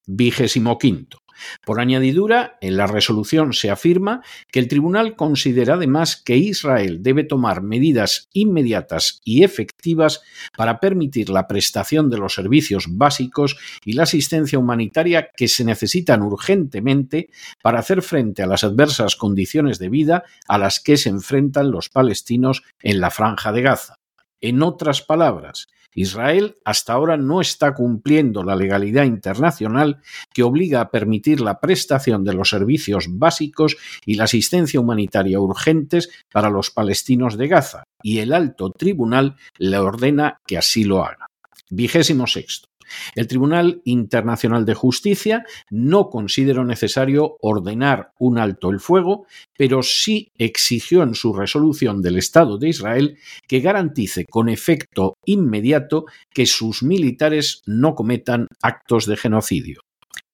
Vigésimo 0.06 0.78
quinto. 0.78 1.21
Por 1.64 1.80
añadidura, 1.80 2.58
en 2.60 2.76
la 2.76 2.86
resolución 2.86 3.52
se 3.52 3.70
afirma 3.70 4.22
que 4.50 4.58
el 4.58 4.68
tribunal 4.68 5.16
considera 5.16 5.74
además 5.74 6.16
que 6.16 6.36
Israel 6.36 7.02
debe 7.02 7.24
tomar 7.24 7.62
medidas 7.62 8.28
inmediatas 8.32 9.20
y 9.24 9.44
efectivas 9.44 10.22
para 10.56 10.80
permitir 10.80 11.30
la 11.30 11.46
prestación 11.46 12.10
de 12.10 12.18
los 12.18 12.34
servicios 12.34 12.86
básicos 12.88 13.56
y 13.84 13.92
la 13.92 14.04
asistencia 14.04 14.58
humanitaria 14.58 15.30
que 15.36 15.48
se 15.48 15.64
necesitan 15.64 16.22
urgentemente 16.22 17.30
para 17.62 17.80
hacer 17.80 18.02
frente 18.02 18.42
a 18.42 18.46
las 18.46 18.64
adversas 18.64 19.16
condiciones 19.16 19.78
de 19.78 19.88
vida 19.88 20.24
a 20.48 20.58
las 20.58 20.80
que 20.80 20.96
se 20.96 21.08
enfrentan 21.08 21.70
los 21.70 21.88
palestinos 21.88 22.62
en 22.80 23.00
la 23.00 23.10
franja 23.10 23.52
de 23.52 23.62
Gaza. 23.62 23.98
En 24.40 24.62
otras 24.62 25.02
palabras, 25.02 25.68
Israel 25.94 26.56
hasta 26.64 26.92
ahora 26.92 27.16
no 27.16 27.40
está 27.40 27.74
cumpliendo 27.74 28.42
la 28.42 28.56
legalidad 28.56 29.04
internacional 29.04 30.00
que 30.32 30.42
obliga 30.42 30.80
a 30.80 30.90
permitir 30.90 31.40
la 31.40 31.60
prestación 31.60 32.24
de 32.24 32.34
los 32.34 32.50
servicios 32.50 33.06
básicos 33.08 33.76
y 34.04 34.14
la 34.14 34.24
asistencia 34.24 34.80
humanitaria 34.80 35.40
urgentes 35.40 36.10
para 36.32 36.50
los 36.50 36.70
palestinos 36.70 37.36
de 37.36 37.48
Gaza, 37.48 37.84
y 38.02 38.18
el 38.18 38.32
alto 38.32 38.70
tribunal 38.70 39.36
le 39.58 39.78
ordena 39.78 40.40
que 40.46 40.58
así 40.58 40.84
lo 40.84 41.04
haga. 41.04 41.26
Vigésimo 41.70 42.26
sexto. 42.26 42.71
El 43.14 43.26
Tribunal 43.26 43.80
Internacional 43.84 44.64
de 44.64 44.74
Justicia 44.74 45.44
no 45.70 46.10
consideró 46.10 46.64
necesario 46.64 47.36
ordenar 47.40 48.12
un 48.18 48.38
alto 48.38 48.70
el 48.70 48.80
fuego, 48.80 49.26
pero 49.56 49.82
sí 49.82 50.32
exigió 50.38 51.02
en 51.02 51.14
su 51.14 51.32
resolución 51.32 52.02
del 52.02 52.18
Estado 52.18 52.58
de 52.58 52.68
Israel 52.68 53.18
que 53.46 53.60
garantice 53.60 54.24
con 54.24 54.48
efecto 54.48 55.16
inmediato 55.24 56.06
que 56.32 56.46
sus 56.46 56.82
militares 56.82 57.62
no 57.66 57.94
cometan 57.94 58.48
actos 58.62 59.06
de 59.06 59.16
genocidio. 59.16 59.80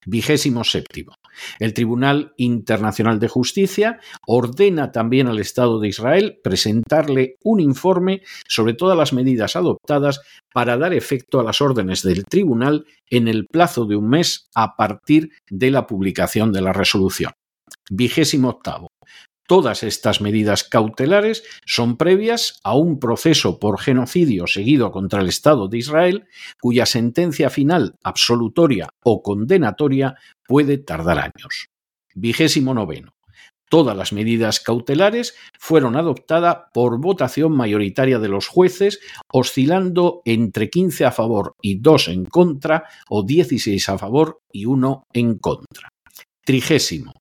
Vigésimo 0.06 0.64
séptimo. 0.64 1.17
El 1.58 1.74
Tribunal 1.74 2.32
Internacional 2.36 3.18
de 3.20 3.28
Justicia 3.28 4.00
ordena 4.26 4.92
también 4.92 5.28
al 5.28 5.38
Estado 5.38 5.80
de 5.80 5.88
Israel 5.88 6.40
presentarle 6.42 7.36
un 7.42 7.60
informe 7.60 8.22
sobre 8.46 8.74
todas 8.74 8.96
las 8.96 9.12
medidas 9.12 9.56
adoptadas 9.56 10.20
para 10.52 10.76
dar 10.76 10.94
efecto 10.94 11.40
a 11.40 11.44
las 11.44 11.60
órdenes 11.60 12.02
del 12.02 12.24
tribunal 12.24 12.86
en 13.10 13.28
el 13.28 13.46
plazo 13.46 13.84
de 13.84 13.96
un 13.96 14.08
mes 14.08 14.48
a 14.54 14.76
partir 14.76 15.30
de 15.50 15.70
la 15.70 15.86
publicación 15.86 16.52
de 16.52 16.60
la 16.60 16.72
resolución. 16.72 17.32
Vigésimo. 17.90 18.87
Todas 19.48 19.82
estas 19.82 20.20
medidas 20.20 20.62
cautelares 20.62 21.42
son 21.64 21.96
previas 21.96 22.60
a 22.64 22.76
un 22.76 22.98
proceso 23.00 23.58
por 23.58 23.80
genocidio 23.80 24.46
seguido 24.46 24.92
contra 24.92 25.22
el 25.22 25.28
Estado 25.28 25.68
de 25.68 25.78
Israel, 25.78 26.26
cuya 26.60 26.84
sentencia 26.84 27.48
final 27.48 27.94
absolutoria 28.04 28.90
o 29.02 29.22
condenatoria 29.22 30.16
puede 30.46 30.76
tardar 30.76 31.18
años. 31.18 31.68
Vigésimo 32.14 32.74
noveno. 32.74 33.14
Todas 33.70 33.96
las 33.96 34.12
medidas 34.12 34.60
cautelares 34.60 35.34
fueron 35.58 35.96
adoptadas 35.96 36.64
por 36.74 37.00
votación 37.00 37.52
mayoritaria 37.56 38.18
de 38.18 38.28
los 38.28 38.48
jueces, 38.48 39.00
oscilando 39.32 40.20
entre 40.26 40.68
15 40.68 41.06
a 41.06 41.10
favor 41.10 41.54
y 41.62 41.80
2 41.80 42.08
en 42.08 42.24
contra 42.26 42.84
o 43.08 43.22
16 43.22 43.88
a 43.88 43.96
favor 43.96 44.40
y 44.52 44.66
1 44.66 45.04
en 45.14 45.38
contra. 45.38 45.88
Trigésimo. 46.48 47.12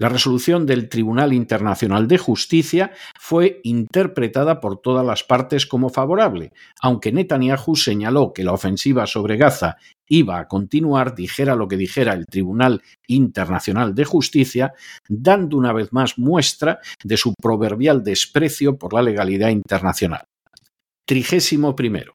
La 0.00 0.08
resolución 0.08 0.66
del 0.66 0.88
Tribunal 0.88 1.32
Internacional 1.32 2.08
de 2.08 2.18
Justicia 2.18 2.90
fue 3.16 3.60
interpretada 3.62 4.58
por 4.58 4.80
todas 4.80 5.06
las 5.06 5.22
partes 5.22 5.68
como 5.68 5.88
favorable, 5.88 6.52
aunque 6.80 7.12
Netanyahu 7.12 7.76
señaló 7.76 8.32
que 8.32 8.42
la 8.42 8.52
ofensiva 8.52 9.06
sobre 9.06 9.36
Gaza 9.36 9.76
iba 10.08 10.40
a 10.40 10.48
continuar, 10.48 11.14
dijera 11.14 11.54
lo 11.54 11.68
que 11.68 11.76
dijera 11.76 12.12
el 12.12 12.26
Tribunal 12.26 12.82
Internacional 13.06 13.94
de 13.94 14.04
Justicia, 14.04 14.72
dando 15.08 15.56
una 15.56 15.72
vez 15.72 15.92
más 15.92 16.18
muestra 16.18 16.80
de 17.04 17.16
su 17.16 17.34
proverbial 17.40 18.02
desprecio 18.02 18.76
por 18.76 18.94
la 18.94 19.02
legalidad 19.02 19.50
internacional. 19.50 20.24
Trigésimo 21.06 21.76
primero. 21.76 22.14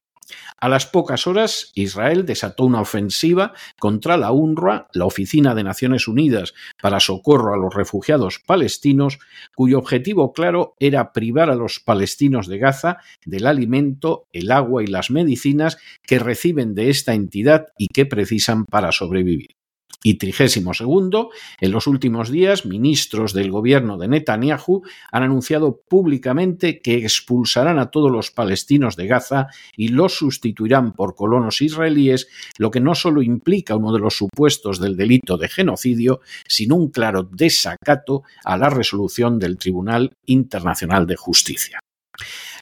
A 0.58 0.68
las 0.68 0.86
pocas 0.86 1.26
horas, 1.26 1.70
Israel 1.74 2.26
desató 2.26 2.64
una 2.64 2.80
ofensiva 2.80 3.52
contra 3.78 4.16
la 4.16 4.32
UNRWA, 4.32 4.88
la 4.92 5.04
Oficina 5.04 5.54
de 5.54 5.64
Naciones 5.64 6.08
Unidas 6.08 6.54
para 6.80 7.00
Socorro 7.00 7.54
a 7.54 7.56
los 7.56 7.74
Refugiados 7.74 8.40
Palestinos, 8.44 9.18
cuyo 9.54 9.78
objetivo 9.78 10.32
claro 10.32 10.74
era 10.80 11.12
privar 11.12 11.50
a 11.50 11.54
los 11.54 11.80
palestinos 11.80 12.46
de 12.48 12.58
Gaza 12.58 12.98
del 13.24 13.46
alimento, 13.46 14.26
el 14.32 14.50
agua 14.50 14.82
y 14.82 14.86
las 14.86 15.10
medicinas 15.10 15.78
que 16.02 16.18
reciben 16.18 16.74
de 16.74 16.90
esta 16.90 17.14
entidad 17.14 17.68
y 17.78 17.88
que 17.88 18.06
precisan 18.06 18.64
para 18.64 18.92
sobrevivir. 18.92 19.57
Y 20.00 20.14
trigésimo 20.14 20.74
segundo, 20.74 21.30
en 21.60 21.72
los 21.72 21.88
últimos 21.88 22.30
días, 22.30 22.64
ministros 22.64 23.32
del 23.32 23.50
gobierno 23.50 23.98
de 23.98 24.06
Netanyahu 24.06 24.82
han 25.10 25.24
anunciado 25.24 25.80
públicamente 25.88 26.80
que 26.80 26.98
expulsarán 26.98 27.80
a 27.80 27.90
todos 27.90 28.10
los 28.10 28.30
palestinos 28.30 28.94
de 28.94 29.08
Gaza 29.08 29.48
y 29.76 29.88
los 29.88 30.14
sustituirán 30.14 30.92
por 30.92 31.16
colonos 31.16 31.60
israelíes, 31.62 32.28
lo 32.58 32.70
que 32.70 32.80
no 32.80 32.94
solo 32.94 33.22
implica 33.22 33.74
uno 33.74 33.92
de 33.92 33.98
los 33.98 34.16
supuestos 34.16 34.78
del 34.78 34.96
delito 34.96 35.36
de 35.36 35.48
genocidio, 35.48 36.20
sino 36.46 36.76
un 36.76 36.90
claro 36.90 37.24
desacato 37.24 38.22
a 38.44 38.56
la 38.56 38.70
resolución 38.70 39.40
del 39.40 39.58
Tribunal 39.58 40.12
Internacional 40.26 41.08
de 41.08 41.16
Justicia. 41.16 41.80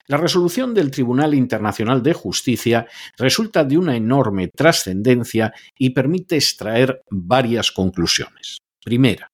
La 0.08 0.16
resolución 0.16 0.72
del 0.72 0.90
Tribunal 0.90 1.34
Internacional 1.34 2.02
de 2.02 2.12
Justicia 2.12 2.86
resulta 3.18 3.64
de 3.64 3.76
una 3.76 3.96
enorme 3.96 4.48
trascendencia 4.48 5.52
y 5.76 5.90
permite 5.90 6.36
extraer 6.36 7.02
varias 7.10 7.72
conclusiones. 7.72 8.58
Primera, 8.84 9.32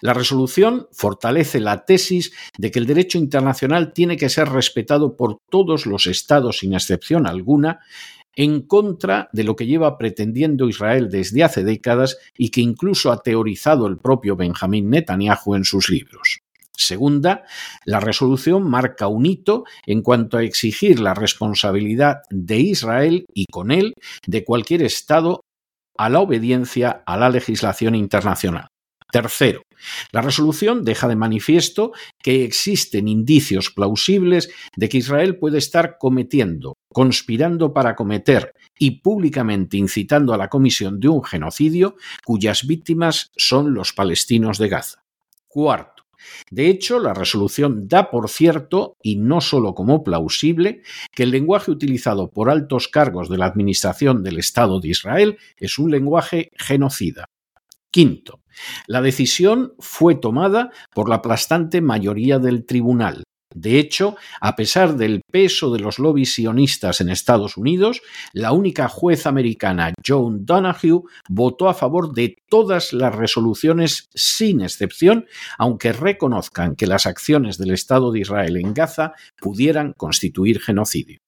la 0.00 0.14
resolución 0.14 0.88
fortalece 0.92 1.60
la 1.60 1.84
tesis 1.84 2.32
de 2.56 2.70
que 2.70 2.78
el 2.78 2.86
derecho 2.86 3.18
internacional 3.18 3.92
tiene 3.92 4.16
que 4.16 4.30
ser 4.30 4.48
respetado 4.48 5.14
por 5.14 5.40
todos 5.50 5.84
los 5.84 6.06
estados 6.06 6.60
sin 6.60 6.72
excepción 6.72 7.26
alguna, 7.26 7.80
en 8.34 8.62
contra 8.62 9.28
de 9.32 9.44
lo 9.44 9.56
que 9.56 9.66
lleva 9.66 9.98
pretendiendo 9.98 10.68
Israel 10.68 11.08
desde 11.10 11.44
hace 11.44 11.64
décadas 11.64 12.16
y 12.36 12.48
que 12.48 12.62
incluso 12.62 13.12
ha 13.12 13.22
teorizado 13.22 13.86
el 13.86 13.98
propio 13.98 14.36
Benjamín 14.36 14.88
Netanyahu 14.88 15.54
en 15.54 15.64
sus 15.64 15.90
libros. 15.90 16.43
Segunda, 16.76 17.44
la 17.84 18.00
resolución 18.00 18.68
marca 18.68 19.06
un 19.06 19.26
hito 19.26 19.64
en 19.86 20.02
cuanto 20.02 20.38
a 20.38 20.42
exigir 20.42 20.98
la 20.98 21.14
responsabilidad 21.14 22.22
de 22.30 22.58
Israel 22.58 23.26
y 23.32 23.46
con 23.46 23.70
él 23.70 23.94
de 24.26 24.44
cualquier 24.44 24.82
Estado 24.82 25.40
a 25.96 26.08
la 26.08 26.20
obediencia 26.20 27.02
a 27.06 27.16
la 27.16 27.30
legislación 27.30 27.94
internacional. 27.94 28.68
Tercero, 29.12 29.62
la 30.10 30.22
resolución 30.22 30.82
deja 30.82 31.06
de 31.06 31.14
manifiesto 31.14 31.92
que 32.20 32.44
existen 32.44 33.06
indicios 33.06 33.70
plausibles 33.70 34.50
de 34.76 34.88
que 34.88 34.98
Israel 34.98 35.38
puede 35.38 35.58
estar 35.58 35.98
cometiendo, 36.00 36.74
conspirando 36.92 37.72
para 37.72 37.94
cometer 37.94 38.52
y 38.76 39.02
públicamente 39.02 39.76
incitando 39.76 40.34
a 40.34 40.36
la 40.36 40.48
comisión 40.48 40.98
de 40.98 41.08
un 41.08 41.22
genocidio 41.22 41.94
cuyas 42.24 42.66
víctimas 42.66 43.30
son 43.36 43.72
los 43.72 43.92
palestinos 43.92 44.58
de 44.58 44.68
Gaza. 44.68 45.04
Cuarto, 45.46 46.03
de 46.50 46.68
hecho, 46.68 46.98
la 46.98 47.14
resolución 47.14 47.88
da 47.88 48.10
por 48.10 48.28
cierto, 48.28 48.96
y 49.02 49.16
no 49.16 49.40
solo 49.40 49.74
como 49.74 50.04
plausible, 50.04 50.82
que 51.12 51.24
el 51.24 51.30
lenguaje 51.30 51.70
utilizado 51.70 52.30
por 52.30 52.50
altos 52.50 52.88
cargos 52.88 53.28
de 53.28 53.38
la 53.38 53.46
Administración 53.46 54.22
del 54.22 54.38
Estado 54.38 54.80
de 54.80 54.88
Israel 54.88 55.38
es 55.56 55.78
un 55.78 55.90
lenguaje 55.90 56.50
genocida. 56.56 57.26
Quinto, 57.90 58.40
la 58.86 59.02
decisión 59.02 59.74
fue 59.78 60.16
tomada 60.16 60.70
por 60.94 61.08
la 61.08 61.16
aplastante 61.16 61.80
mayoría 61.80 62.38
del 62.38 62.66
tribunal, 62.66 63.24
de 63.54 63.78
hecho, 63.78 64.16
a 64.40 64.56
pesar 64.56 64.96
del 64.96 65.22
peso 65.30 65.72
de 65.72 65.78
los 65.78 65.98
lobbies 65.98 66.34
sionistas 66.34 67.00
en 67.00 67.08
Estados 67.08 67.56
Unidos, 67.56 68.02
la 68.32 68.52
única 68.52 68.88
juez 68.88 69.26
americana, 69.26 69.94
Joan 70.04 70.44
Donahue, 70.44 71.04
votó 71.28 71.68
a 71.68 71.74
favor 71.74 72.12
de 72.14 72.36
todas 72.48 72.92
las 72.92 73.14
resoluciones 73.14 74.08
sin 74.14 74.60
excepción, 74.60 75.26
aunque 75.56 75.92
reconozcan 75.92 76.74
que 76.74 76.88
las 76.88 77.06
acciones 77.06 77.56
del 77.56 77.70
Estado 77.70 78.10
de 78.10 78.20
Israel 78.20 78.56
en 78.56 78.74
Gaza 78.74 79.12
pudieran 79.40 79.92
constituir 79.92 80.60
genocidio. 80.60 81.23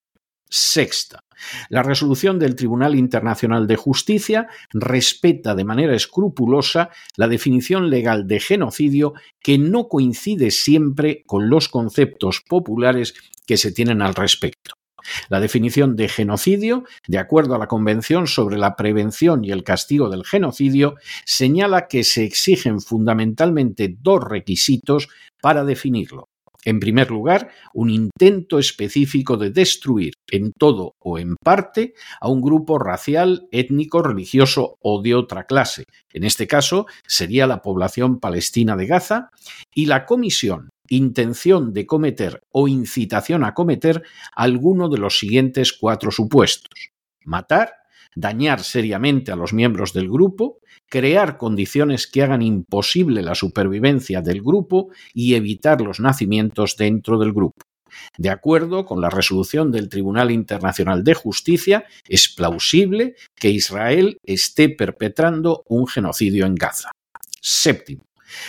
Sexta. 0.48 1.20
La 1.68 1.82
resolución 1.82 2.38
del 2.38 2.56
Tribunal 2.56 2.94
Internacional 2.94 3.66
de 3.66 3.76
Justicia 3.76 4.48
respeta 4.72 5.54
de 5.54 5.64
manera 5.64 5.94
escrupulosa 5.94 6.90
la 7.16 7.28
definición 7.28 7.90
legal 7.90 8.26
de 8.26 8.40
genocidio 8.40 9.14
que 9.40 9.58
no 9.58 9.88
coincide 9.88 10.50
siempre 10.50 11.22
con 11.26 11.50
los 11.50 11.68
conceptos 11.68 12.42
populares 12.46 13.14
que 13.46 13.56
se 13.56 13.72
tienen 13.72 14.02
al 14.02 14.14
respecto. 14.14 14.74
La 15.28 15.40
definición 15.40 15.94
de 15.94 16.08
genocidio, 16.08 16.84
de 17.06 17.18
acuerdo 17.18 17.54
a 17.54 17.58
la 17.58 17.68
Convención 17.68 18.26
sobre 18.26 18.58
la 18.58 18.74
Prevención 18.74 19.44
y 19.44 19.52
el 19.52 19.62
Castigo 19.62 20.08
del 20.08 20.24
Genocidio, 20.24 20.96
señala 21.24 21.86
que 21.86 22.02
se 22.02 22.24
exigen 22.24 22.80
fundamentalmente 22.80 23.96
dos 24.00 24.24
requisitos 24.24 25.08
para 25.40 25.64
definirlo. 25.64 26.28
En 26.66 26.80
primer 26.80 27.12
lugar, 27.12 27.50
un 27.74 27.90
intento 27.90 28.58
específico 28.58 29.36
de 29.36 29.50
destruir 29.50 30.14
en 30.28 30.50
todo 30.50 30.96
o 30.98 31.16
en 31.16 31.36
parte 31.36 31.94
a 32.20 32.28
un 32.28 32.42
grupo 32.42 32.80
racial, 32.80 33.46
étnico, 33.52 34.02
religioso 34.02 34.74
o 34.82 35.00
de 35.00 35.14
otra 35.14 35.44
clase. 35.44 35.84
En 36.12 36.24
este 36.24 36.48
caso 36.48 36.86
sería 37.06 37.46
la 37.46 37.62
población 37.62 38.18
palestina 38.18 38.74
de 38.74 38.86
Gaza 38.86 39.30
y 39.72 39.86
la 39.86 40.06
comisión, 40.06 40.70
intención 40.88 41.72
de 41.72 41.86
cometer 41.86 42.40
o 42.52 42.66
incitación 42.66 43.44
a 43.44 43.54
cometer 43.54 44.02
alguno 44.34 44.88
de 44.88 44.98
los 44.98 45.20
siguientes 45.20 45.72
cuatro 45.72 46.10
supuestos. 46.10 46.90
Matar, 47.24 47.74
dañar 48.16 48.64
seriamente 48.64 49.30
a 49.30 49.36
los 49.36 49.52
miembros 49.52 49.92
del 49.92 50.08
grupo, 50.08 50.58
crear 50.88 51.36
condiciones 51.36 52.06
que 52.08 52.22
hagan 52.22 52.42
imposible 52.42 53.22
la 53.22 53.34
supervivencia 53.34 54.22
del 54.22 54.42
grupo 54.42 54.88
y 55.14 55.34
evitar 55.34 55.80
los 55.80 56.00
nacimientos 56.00 56.76
dentro 56.76 57.18
del 57.18 57.32
grupo. 57.32 57.62
De 58.18 58.30
acuerdo 58.30 58.84
con 58.84 59.00
la 59.00 59.10
resolución 59.10 59.70
del 59.70 59.88
Tribunal 59.88 60.30
Internacional 60.30 61.04
de 61.04 61.14
Justicia, 61.14 61.84
es 62.08 62.28
plausible 62.28 63.14
que 63.34 63.50
Israel 63.50 64.18
esté 64.24 64.68
perpetrando 64.68 65.62
un 65.68 65.86
genocidio 65.86 66.46
en 66.46 66.54
Gaza. 66.54 66.90
Séptimo. 67.40 68.05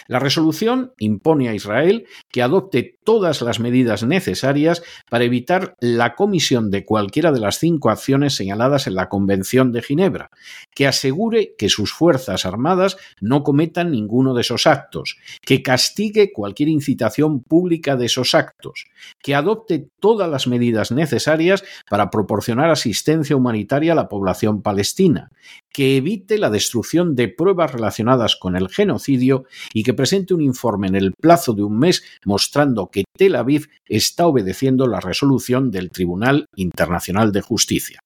La 0.07 0.19
resolución 0.19 0.93
impone 0.97 1.49
a 1.49 1.53
Israel 1.53 2.07
que 2.31 2.41
adopte 2.41 2.97
todas 3.03 3.41
las 3.41 3.59
medidas 3.59 4.03
necesarias 4.03 4.83
para 5.09 5.23
evitar 5.23 5.75
la 5.79 6.15
comisión 6.15 6.71
de 6.71 6.85
cualquiera 6.85 7.31
de 7.31 7.39
las 7.39 7.59
cinco 7.59 7.89
acciones 7.89 8.35
señaladas 8.35 8.87
en 8.87 8.95
la 8.95 9.09
Convención 9.09 9.71
de 9.71 9.81
Ginebra, 9.81 10.29
que 10.75 10.87
asegure 10.87 11.55
que 11.57 11.69
sus 11.69 11.93
Fuerzas 11.93 12.45
Armadas 12.45 12.97
no 13.21 13.43
cometan 13.43 13.91
ninguno 13.91 14.33
de 14.33 14.41
esos 14.41 14.67
actos, 14.67 15.17
que 15.41 15.63
castigue 15.63 16.31
cualquier 16.31 16.69
incitación 16.69 17.41
pública 17.41 17.95
de 17.95 18.05
esos 18.05 18.35
actos, 18.35 18.85
que 19.21 19.35
adopte 19.35 19.87
todas 19.99 20.29
las 20.29 20.47
medidas 20.47 20.91
necesarias 20.91 21.63
para 21.89 22.09
proporcionar 22.09 22.69
asistencia 22.69 23.35
humanitaria 23.35 23.93
a 23.93 23.95
la 23.95 24.09
población 24.09 24.61
palestina, 24.61 25.31
que 25.71 25.97
evite 25.97 26.37
la 26.37 26.49
destrucción 26.49 27.15
de 27.15 27.27
pruebas 27.27 27.71
relacionadas 27.71 28.35
con 28.35 28.55
el 28.55 28.69
genocidio 28.69 29.45
y 29.73 29.83
que 29.83 29.93
presente 29.93 30.33
un 30.33 30.41
informe 30.41 30.87
en 30.87 30.95
el 30.95 31.13
plazo 31.13 31.53
de 31.53 31.63
un 31.63 31.77
mes 31.77 32.03
mostrando 32.25 32.89
que 32.89 33.03
Tel 33.15 33.35
Aviv 33.35 33.69
está 33.85 34.27
obedeciendo 34.27 34.87
la 34.87 34.99
resolución 34.99 35.71
del 35.71 35.91
Tribunal 35.91 36.45
Internacional 36.55 37.31
de 37.31 37.41
Justicia. 37.41 37.99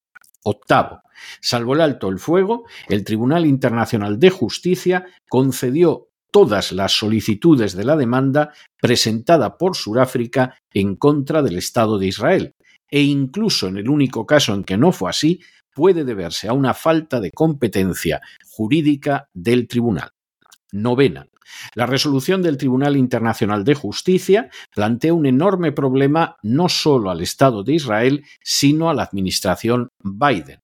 Octavo, 0.44 1.02
salvo 1.40 1.76
el 1.76 1.82
alto 1.82 2.10
el 2.10 2.20
fuego, 2.20 2.66
el 2.90 3.04
Tribunal 3.04 3.46
Internacional 3.46 4.20
de 4.20 4.32
Justicia 4.32 5.06
concedió 5.30 6.08
todas 6.32 6.72
las 6.72 6.94
solicitudes 6.94 7.76
de 7.76 7.84
la 7.84 7.96
demanda 7.96 8.54
presentada 8.82 9.58
por 9.58 9.76
Sudáfrica 9.76 10.58
en 10.74 10.96
contra 10.96 11.44
del 11.44 11.58
Estado 11.58 12.00
de 12.00 12.08
Israel, 12.08 12.54
e 12.90 13.02
incluso 13.02 13.68
en 13.68 13.78
el 13.78 13.90
único 13.90 14.26
caso 14.26 14.54
en 14.54 14.64
que 14.64 14.78
no 14.78 14.92
fue 14.92 15.10
así, 15.10 15.42
puede 15.74 16.04
deberse 16.04 16.48
a 16.48 16.54
una 16.54 16.74
falta 16.74 17.20
de 17.20 17.32
competencia 17.32 18.22
jurídica 18.50 19.30
del 19.34 19.68
tribunal. 19.68 20.12
Novena. 20.72 21.28
La 21.76 21.86
resolución 21.86 22.42
del 22.42 22.58
Tribunal 22.58 22.96
Internacional 22.96 23.64
de 23.64 23.76
Justicia 23.76 24.50
plantea 24.74 25.14
un 25.14 25.26
enorme 25.26 25.72
problema 25.72 26.38
no 26.44 26.70
solo 26.70 27.10
al 27.10 27.22
Estado 27.22 27.64
de 27.64 27.74
Israel, 27.74 28.24
sino 28.42 28.90
a 28.90 28.94
la 28.94 29.04
administración 29.04 29.90
Biden. 30.02 30.62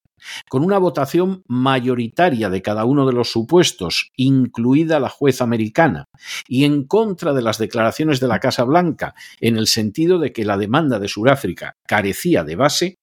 Con 0.50 0.64
una 0.64 0.78
votación 0.78 1.44
mayoritaria 1.48 2.50
de 2.50 2.62
cada 2.62 2.86
uno 2.86 3.06
de 3.06 3.14
los 3.14 3.32
supuestos, 3.32 4.12
incluida 4.16 5.00
la 5.00 5.10
juez 5.10 5.42
americana, 5.42 6.06
y 6.48 6.66
en 6.66 6.86
contra 6.86 7.34
de 7.34 7.42
las 7.42 7.58
declaraciones 7.58 8.20
de 8.20 8.28
la 8.28 8.40
Casa 8.40 8.64
Blanca, 8.64 9.14
en 9.40 9.58
el 9.58 9.68
sentido 9.68 10.20
de 10.20 10.34
que 10.34 10.44
la 10.44 10.58
demanda 10.58 11.00
de 11.00 11.08
Sudáfrica 11.08 11.76
carecía 11.86 12.44
de 12.44 12.56
base, 12.56 12.98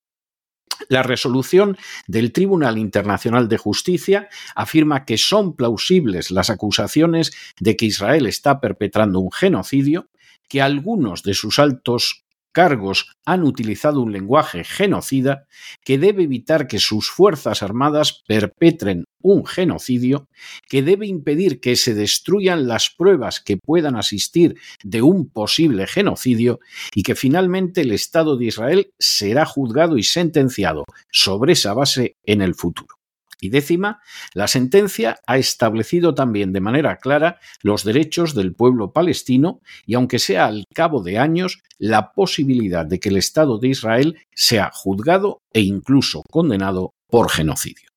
la 0.88 1.02
resolución 1.02 1.76
del 2.06 2.32
Tribunal 2.32 2.78
Internacional 2.78 3.48
de 3.48 3.58
Justicia 3.58 4.28
afirma 4.54 5.04
que 5.04 5.18
son 5.18 5.56
plausibles 5.56 6.30
las 6.30 6.50
acusaciones 6.50 7.32
de 7.60 7.76
que 7.76 7.86
Israel 7.86 8.26
está 8.26 8.60
perpetrando 8.60 9.20
un 9.20 9.32
genocidio, 9.32 10.08
que 10.48 10.62
algunos 10.62 11.22
de 11.22 11.34
sus 11.34 11.58
altos 11.58 12.23
cargos 12.54 13.12
han 13.26 13.42
utilizado 13.42 14.00
un 14.00 14.12
lenguaje 14.12 14.64
genocida 14.64 15.46
que 15.84 15.98
debe 15.98 16.22
evitar 16.22 16.66
que 16.66 16.78
sus 16.78 17.10
Fuerzas 17.10 17.62
Armadas 17.62 18.22
perpetren 18.26 19.04
un 19.20 19.44
genocidio, 19.44 20.28
que 20.68 20.82
debe 20.82 21.06
impedir 21.06 21.60
que 21.60 21.76
se 21.76 21.94
destruyan 21.94 22.66
las 22.66 22.90
pruebas 22.90 23.40
que 23.40 23.56
puedan 23.56 23.96
asistir 23.96 24.56
de 24.82 25.02
un 25.02 25.28
posible 25.28 25.86
genocidio 25.86 26.60
y 26.94 27.02
que 27.02 27.14
finalmente 27.14 27.82
el 27.82 27.92
Estado 27.92 28.36
de 28.36 28.46
Israel 28.46 28.92
será 28.98 29.44
juzgado 29.44 29.98
y 29.98 30.02
sentenciado 30.02 30.84
sobre 31.10 31.54
esa 31.54 31.74
base 31.74 32.16
en 32.24 32.40
el 32.40 32.54
futuro. 32.54 33.03
Décima, 33.48 34.00
la 34.32 34.48
sentencia 34.48 35.18
ha 35.26 35.38
establecido 35.38 36.14
también 36.14 36.52
de 36.52 36.60
manera 36.60 36.96
clara 36.96 37.38
los 37.62 37.84
derechos 37.84 38.34
del 38.34 38.54
pueblo 38.54 38.92
palestino 38.92 39.60
y, 39.86 39.94
aunque 39.94 40.18
sea 40.18 40.46
al 40.46 40.64
cabo 40.74 41.02
de 41.02 41.18
años, 41.18 41.62
la 41.78 42.12
posibilidad 42.12 42.86
de 42.86 43.00
que 43.00 43.08
el 43.08 43.16
Estado 43.16 43.58
de 43.58 43.68
Israel 43.68 44.18
sea 44.34 44.70
juzgado 44.72 45.42
e 45.52 45.60
incluso 45.60 46.22
condenado 46.30 46.94
por 47.08 47.30
genocidio. 47.30 47.88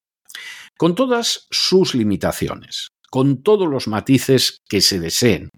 Con 0.78 0.94
todas 0.96 1.48
sus 1.50 1.96
limitaciones, 1.96 2.90
con 3.10 3.42
todos 3.42 3.68
los 3.68 3.88
matices 3.88 4.62
que 4.68 4.82
se 4.82 5.00
deseen, 5.00 5.50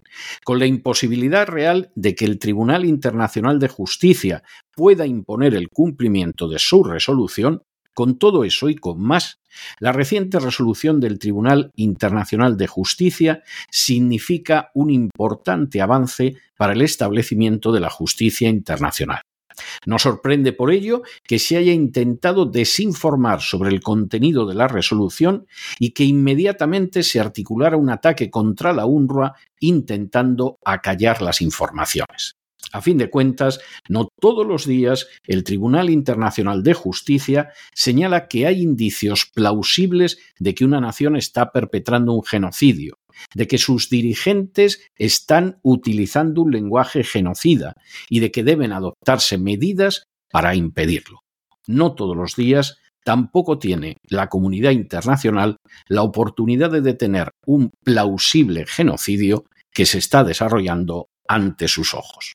con 0.44 0.58
la 0.58 0.66
imposibilidad 0.66 1.46
real 1.46 1.90
de 1.94 2.14
que 2.14 2.24
el 2.24 2.38
Tribunal 2.38 2.84
Internacional 2.84 3.58
de 3.58 3.68
Justicia 3.68 4.42
pueda 4.74 5.06
imponer 5.06 5.54
el 5.54 5.68
cumplimiento 5.68 6.48
de 6.48 6.58
su 6.58 6.84
resolución, 6.84 7.62
con 7.92 8.18
todo 8.18 8.44
eso 8.44 8.68
y 8.68 8.76
con 8.76 9.02
más, 9.02 9.39
la 9.78 9.92
reciente 9.92 10.38
resolución 10.38 11.00
del 11.00 11.18
Tribunal 11.18 11.72
Internacional 11.76 12.56
de 12.56 12.66
Justicia 12.66 13.42
significa 13.70 14.70
un 14.74 14.90
importante 14.90 15.80
avance 15.80 16.36
para 16.56 16.72
el 16.72 16.82
establecimiento 16.82 17.72
de 17.72 17.80
la 17.80 17.90
justicia 17.90 18.48
internacional. 18.48 19.22
No 19.86 19.98
sorprende 19.98 20.52
por 20.52 20.70
ello 20.70 21.02
que 21.24 21.38
se 21.38 21.56
haya 21.56 21.72
intentado 21.72 22.46
desinformar 22.46 23.40
sobre 23.40 23.70
el 23.70 23.80
contenido 23.80 24.46
de 24.46 24.54
la 24.54 24.68
resolución 24.68 25.46
y 25.78 25.90
que 25.90 26.04
inmediatamente 26.04 27.02
se 27.02 27.20
articulara 27.20 27.76
un 27.76 27.90
ataque 27.90 28.30
contra 28.30 28.72
la 28.72 28.86
UNRWA 28.86 29.34
intentando 29.60 30.58
acallar 30.64 31.22
las 31.22 31.40
informaciones. 31.40 32.39
A 32.72 32.80
fin 32.80 32.98
de 32.98 33.10
cuentas, 33.10 33.60
no 33.88 34.08
todos 34.20 34.46
los 34.46 34.66
días 34.66 35.08
el 35.24 35.42
Tribunal 35.44 35.90
Internacional 35.90 36.62
de 36.62 36.74
Justicia 36.74 37.52
señala 37.74 38.28
que 38.28 38.46
hay 38.46 38.62
indicios 38.62 39.26
plausibles 39.26 40.18
de 40.38 40.54
que 40.54 40.64
una 40.64 40.80
nación 40.80 41.16
está 41.16 41.50
perpetrando 41.50 42.12
un 42.12 42.22
genocidio, 42.22 42.98
de 43.34 43.48
que 43.48 43.58
sus 43.58 43.90
dirigentes 43.90 44.86
están 44.96 45.58
utilizando 45.62 46.42
un 46.42 46.52
lenguaje 46.52 47.02
genocida 47.02 47.74
y 48.08 48.20
de 48.20 48.30
que 48.30 48.44
deben 48.44 48.72
adoptarse 48.72 49.36
medidas 49.36 50.04
para 50.30 50.54
impedirlo. 50.54 51.20
No 51.66 51.94
todos 51.94 52.16
los 52.16 52.36
días 52.36 52.78
tampoco 53.04 53.58
tiene 53.58 53.96
la 54.04 54.28
comunidad 54.28 54.70
internacional 54.70 55.56
la 55.88 56.02
oportunidad 56.02 56.70
de 56.70 56.82
detener 56.82 57.30
un 57.46 57.70
plausible 57.82 58.66
genocidio 58.66 59.44
que 59.72 59.86
se 59.86 59.98
está 59.98 60.22
desarrollando 60.22 61.08
ante 61.26 61.68
sus 61.68 61.94
ojos. 61.94 62.34